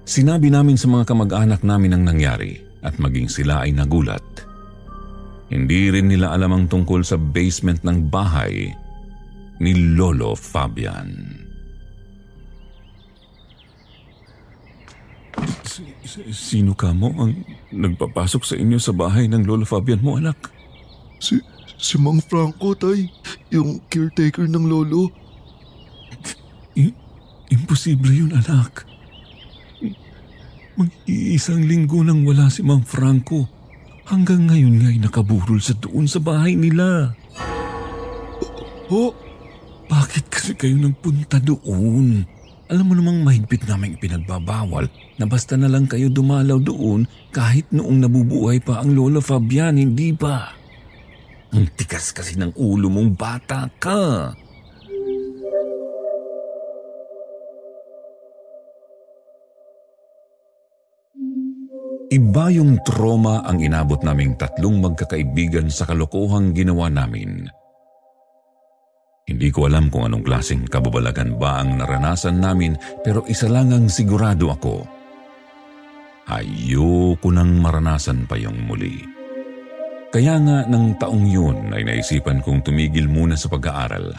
Sinabi 0.09 0.49
namin 0.49 0.73
sa 0.73 0.89
mga 0.89 1.13
kamag-anak 1.13 1.61
namin 1.61 1.93
ang 1.93 2.01
nangyari 2.01 2.57
at 2.81 2.97
maging 2.97 3.29
sila 3.29 3.61
ay 3.61 3.77
nagulat. 3.77 4.25
Hindi 5.53 5.93
rin 5.93 6.09
nila 6.09 6.33
alam 6.33 6.49
ang 6.57 6.65
tungkol 6.65 7.05
sa 7.05 7.21
basement 7.21 7.85
ng 7.85 8.09
bahay 8.09 8.73
ni 9.61 9.93
Lolo 9.93 10.33
Fabian. 10.33 11.29
Sino 16.33 16.73
ka 16.73 16.89
mo 16.89 17.13
ang 17.21 17.37
nagpapasok 17.69 18.41
sa 18.41 18.55
inyo 18.57 18.81
sa 18.81 18.97
bahay 18.97 19.29
ng 19.29 19.45
Lolo 19.45 19.69
Fabian 19.69 20.01
mo, 20.01 20.17
anak? 20.17 20.49
Si, 21.21 21.37
si 21.77 21.95
Mang 21.99 22.23
Franco, 22.23 22.75
tay. 22.75 23.07
Yung 23.51 23.83
caretaker 23.87 24.47
ng 24.47 24.65
lolo. 24.65 25.11
I- 26.75 26.95
imposible 27.51 28.11
yun, 28.11 28.35
anak. 28.35 28.83
Mag-iisang 30.75 31.63
linggo 31.63 32.03
nang 32.03 32.27
wala 32.27 32.51
si 32.51 32.59
Mang 32.59 32.83
Franco. 32.83 33.47
Hanggang 34.05 34.51
ngayon 34.51 34.83
nga'y 34.83 34.97
nakaburol 35.01 35.57
sa 35.63 35.73
doon 35.79 36.05
sa 36.05 36.19
bahay 36.19 36.53
nila. 36.53 37.15
Ho? 38.91 39.15
Bakit 39.85 40.25
kasi 40.29 40.51
kayo 40.53 40.77
nagpunta 40.77 41.41
doon? 41.41 42.27
Alam 42.65 42.85
mo 42.89 42.93
namang 42.97 43.21
mahigpit 43.21 43.65
namang 43.69 43.97
ipinagbabawal 43.97 44.89
na 45.21 45.25
basta 45.29 45.53
na 45.53 45.69
lang 45.69 45.85
kayo 45.85 46.09
dumalaw 46.09 46.57
doon 46.57 47.05
kahit 47.29 47.69
noong 47.69 48.01
nabubuhay 48.01 48.57
pa 48.57 48.81
ang 48.81 48.97
Lola 48.97 49.21
Fabian, 49.21 49.77
hindi 49.77 50.09
ba? 50.09 50.64
Ang 51.53 51.69
tikas 51.77 52.15
kasi 52.15 52.39
ng 52.39 52.55
ulo 52.57 52.89
mong 52.89 53.11
bata 53.13 53.69
ka. 53.77 54.33
Iba 62.15 62.47
yung 62.53 62.79
trauma 62.87 63.43
ang 63.43 63.59
inabot 63.59 63.99
naming 63.99 64.39
tatlong 64.39 64.79
magkakaibigan 64.79 65.67
sa 65.67 65.83
kalokohang 65.83 66.55
ginawa 66.55 66.87
namin. 66.87 67.49
Hindi 69.25 69.49
ko 69.49 69.65
alam 69.65 69.89
kung 69.89 70.05
anong 70.05 70.21
klaseng 70.21 70.69
kababalagan 70.69 71.41
ba 71.41 71.59
ang 71.59 71.81
naranasan 71.81 72.37
namin 72.37 72.77
pero 73.01 73.25
isa 73.25 73.49
lang 73.49 73.73
ang 73.73 73.89
sigurado 73.89 74.53
ako. 74.53 74.85
Ayoko 76.29 77.29
nang 77.33 77.57
maranasan 77.57 78.29
pa 78.29 78.37
yung 78.37 78.69
muli. 78.69 79.14
Kaya 80.15 80.39
nga 80.39 80.63
ng 80.63 80.95
taong 80.95 81.27
yun 81.27 81.75
ay 81.75 81.83
naisipan 81.83 82.39
kong 82.39 82.63
tumigil 82.63 83.11
muna 83.11 83.35
sa 83.35 83.51
pag-aaral. 83.51 84.15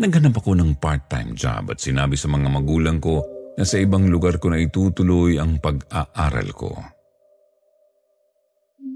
Naghanap 0.00 0.40
ako 0.40 0.56
ng 0.56 0.80
part-time 0.80 1.36
job 1.36 1.68
at 1.68 1.84
sinabi 1.84 2.16
sa 2.16 2.32
mga 2.32 2.48
magulang 2.48 2.96
ko 2.96 3.20
na 3.60 3.68
sa 3.68 3.76
ibang 3.76 4.08
lugar 4.08 4.40
ko 4.40 4.48
na 4.48 4.56
itutuloy 4.56 5.36
ang 5.36 5.60
pag-aaral 5.60 6.48
ko. 6.56 6.72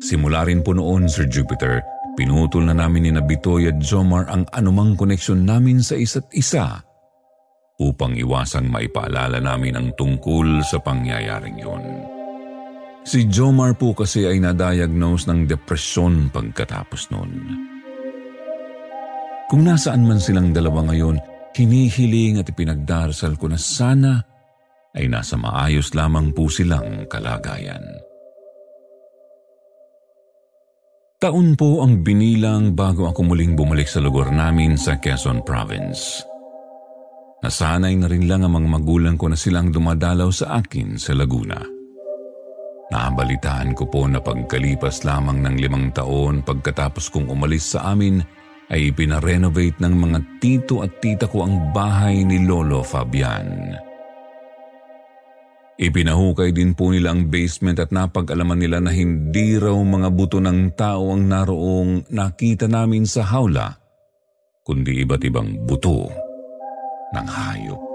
Simula 0.00 0.48
rin 0.48 0.64
po 0.64 0.72
noon, 0.72 1.04
Sir 1.04 1.28
Jupiter, 1.28 1.84
pinutol 2.16 2.64
na 2.64 2.72
namin 2.72 3.04
ni 3.04 3.10
Nabitoy 3.12 3.68
at 3.68 3.76
Jomar 3.84 4.24
ang 4.32 4.48
anumang 4.56 4.96
koneksyon 4.96 5.44
namin 5.44 5.84
sa 5.84 6.00
isa't 6.00 6.32
isa 6.32 6.80
upang 7.76 8.16
iwasang 8.16 8.72
maipaalala 8.72 9.36
namin 9.36 9.76
ang 9.76 9.88
tungkol 9.92 10.64
sa 10.64 10.80
pangyayaring 10.80 11.60
yun. 11.60 12.15
Si 13.06 13.30
Jomar 13.30 13.78
po 13.78 13.94
kasi 13.94 14.26
ay 14.26 14.42
na-diagnose 14.42 15.30
ng 15.30 15.46
depresyon 15.46 16.26
pagkatapos 16.34 17.14
noon. 17.14 17.32
Kung 19.46 19.62
nasaan 19.62 20.02
man 20.02 20.18
silang 20.18 20.50
dalawa 20.50 20.90
ngayon, 20.90 21.14
hinihiling 21.54 22.42
at 22.42 22.50
ipinagdarasal 22.50 23.38
ko 23.38 23.46
na 23.46 23.62
sana 23.62 24.18
ay 24.98 25.06
nasa 25.06 25.38
maayos 25.38 25.94
lamang 25.94 26.34
po 26.34 26.50
silang 26.50 27.06
kalagayan. 27.06 28.02
Taon 31.22 31.54
po 31.54 31.86
ang 31.86 32.02
binilang 32.02 32.74
bago 32.74 33.06
ako 33.06 33.22
muling 33.22 33.54
bumalik 33.54 33.86
sa 33.86 34.02
lugar 34.02 34.34
namin 34.34 34.74
sa 34.74 34.98
Quezon 34.98 35.46
Province. 35.46 36.26
Nasanay 37.38 37.94
na 37.94 38.10
rin 38.10 38.26
lang 38.26 38.42
ang 38.42 38.58
mga 38.58 38.68
magulang 38.68 39.14
ko 39.14 39.30
na 39.30 39.38
silang 39.38 39.70
dumadalaw 39.70 40.28
sa 40.34 40.58
akin 40.58 40.98
sa 40.98 41.14
Laguna. 41.14 41.75
Nabalitaan 42.86 43.74
ko 43.74 43.90
po 43.90 44.06
na 44.06 44.22
pagkalipas 44.22 45.02
lamang 45.02 45.42
ng 45.42 45.56
limang 45.58 45.90
taon 45.90 46.46
pagkatapos 46.46 47.10
kong 47.10 47.26
umalis 47.26 47.74
sa 47.74 47.90
amin 47.90 48.22
ay 48.70 48.94
pinarenovate 48.94 49.78
ng 49.82 49.94
mga 49.94 50.18
tito 50.38 50.82
at 50.82 51.02
tita 51.02 51.26
ko 51.26 51.46
ang 51.46 51.74
bahay 51.74 52.22
ni 52.22 52.46
Lolo 52.46 52.82
Fabian. 52.86 53.74
Ipinahukay 55.76 56.56
din 56.56 56.72
po 56.72 56.88
nila 56.88 57.12
ang 57.12 57.28
basement 57.28 57.76
at 57.76 57.92
napag-alaman 57.92 58.56
nila 58.56 58.80
na 58.80 58.96
hindi 58.96 59.60
raw 59.60 59.76
mga 59.76 60.08
buto 60.08 60.40
ng 60.40 60.72
tao 60.72 61.12
ang 61.12 61.28
naroong 61.28 62.08
nakita 62.08 62.64
namin 62.64 63.04
sa 63.04 63.28
hawla, 63.28 63.76
kundi 64.64 65.04
iba't 65.04 65.20
ibang 65.28 65.68
buto 65.68 66.08
ng 67.12 67.28
hayop. 67.28 67.85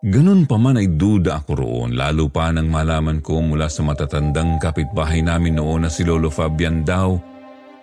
Ganun 0.00 0.48
pa 0.48 0.56
man 0.56 0.80
ay 0.80 0.96
duda 0.96 1.44
ako 1.44 1.60
roon 1.60 1.90
lalo 1.92 2.32
pa 2.32 2.48
nang 2.48 2.72
malaman 2.72 3.20
ko 3.20 3.44
mula 3.44 3.68
sa 3.68 3.84
matatandang 3.84 4.56
kapitbahay 4.56 5.20
namin 5.20 5.60
noon 5.60 5.84
na 5.84 5.92
si 5.92 6.08
Lolo 6.08 6.32
Fabian 6.32 6.80
daw 6.80 7.20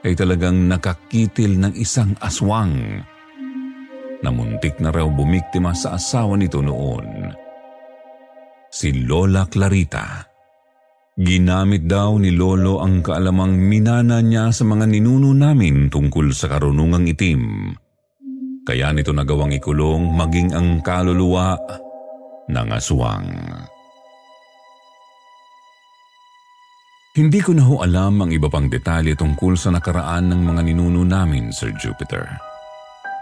ay 0.01 0.17
talagang 0.17 0.65
nakakitil 0.65 1.61
ng 1.61 1.77
isang 1.77 2.17
aswang 2.17 3.05
na 4.25 4.29
muntik 4.33 4.81
na 4.81 4.89
raw 4.89 5.05
bumiktima 5.05 5.77
sa 5.77 5.93
asawa 5.93 6.33
nito 6.41 6.57
noon. 6.57 7.29
Si 8.73 9.05
Lola 9.05 9.45
Clarita. 9.45 10.25
Ginamit 11.17 11.85
daw 11.85 12.17
ni 12.17 12.33
Lolo 12.33 12.81
ang 12.81 13.05
kaalamang 13.05 13.61
minana 13.61 14.25
niya 14.25 14.49
sa 14.49 14.65
mga 14.65 14.89
ninuno 14.89 15.37
namin 15.37 15.93
tungkol 15.93 16.33
sa 16.33 16.49
karunungang 16.49 17.05
itim. 17.13 17.73
Kaya 18.65 18.89
nito 18.89 19.13
nagawang 19.13 19.53
ikulong 19.53 20.17
maging 20.17 20.57
ang 20.57 20.81
kaluluwa 20.81 21.57
ng 22.47 22.67
aswang. 22.71 23.27
Hindi 27.17 27.41
ko 27.41 27.51
na 27.57 27.65
ho 27.65 27.81
alam 27.81 28.21
ang 28.21 28.29
iba 28.29 28.45
pang 28.45 28.69
detalye 28.69 29.17
tungkol 29.17 29.57
sa 29.57 29.73
nakaraan 29.73 30.29
ng 30.29 30.41
mga 30.53 30.61
ninuno 30.69 31.01
namin, 31.01 31.49
Sir 31.49 31.73
Jupiter. 31.73 32.29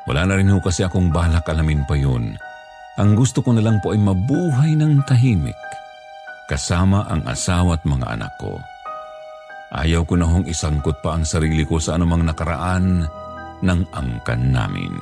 Wala 0.04 0.28
na 0.28 0.36
rin 0.36 0.52
ho 0.52 0.60
kasi 0.60 0.84
akong 0.84 1.16
balak 1.16 1.48
alamin 1.48 1.88
pa 1.88 1.96
yun. 1.96 2.36
Ang 3.00 3.16
gusto 3.16 3.40
ko 3.40 3.56
na 3.56 3.64
lang 3.64 3.80
po 3.80 3.96
ay 3.96 4.00
mabuhay 4.00 4.76
ng 4.76 5.04
tahimik 5.08 5.58
kasama 6.46 7.08
ang 7.10 7.26
asawa 7.26 7.80
at 7.80 7.84
mga 7.88 8.20
anak 8.20 8.34
ko. 8.38 8.60
Ayaw 9.74 10.06
ko 10.06 10.16
na 10.16 10.30
hong 10.30 10.46
isangkot 10.46 11.02
pa 11.02 11.18
ang 11.18 11.26
sarili 11.26 11.66
ko 11.66 11.82
sa 11.82 11.98
anumang 11.98 12.24
nakaraan 12.24 13.04
ng 13.64 13.82
angkan 13.92 14.44
namin. 14.54 14.94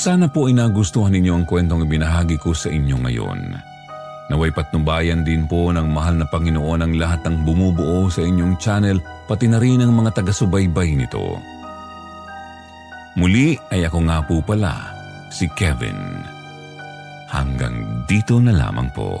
Sana 0.00 0.32
po 0.32 0.48
ay 0.48 0.56
nagustuhan 0.56 1.12
ninyo 1.12 1.32
ang 1.36 1.44
kwentong 1.44 1.84
ibinahagi 1.84 2.40
ko 2.40 2.56
sa 2.56 2.72
inyo 2.72 3.04
ngayon. 3.04 3.52
Naway 4.32 4.48
patnubayan 4.48 5.28
din 5.28 5.44
po 5.44 5.68
ng 5.68 5.92
mahal 5.92 6.16
na 6.16 6.24
Panginoon 6.24 6.80
ang 6.80 6.96
lahat 6.96 7.20
ng 7.28 7.44
bumubuo 7.44 8.08
sa 8.08 8.24
inyong 8.24 8.56
channel 8.56 8.96
pati 9.28 9.44
na 9.44 9.60
rin 9.60 9.84
ang 9.84 9.92
mga 9.92 10.16
taga-subaybay 10.16 10.96
nito. 10.96 11.36
Muli 13.20 13.60
ay 13.68 13.84
ako 13.84 13.98
nga 14.08 14.24
po 14.24 14.40
pala 14.40 14.88
si 15.28 15.44
Kevin. 15.52 16.24
Hanggang 17.28 18.08
dito 18.08 18.40
na 18.40 18.56
lamang 18.56 18.88
po. 18.96 19.20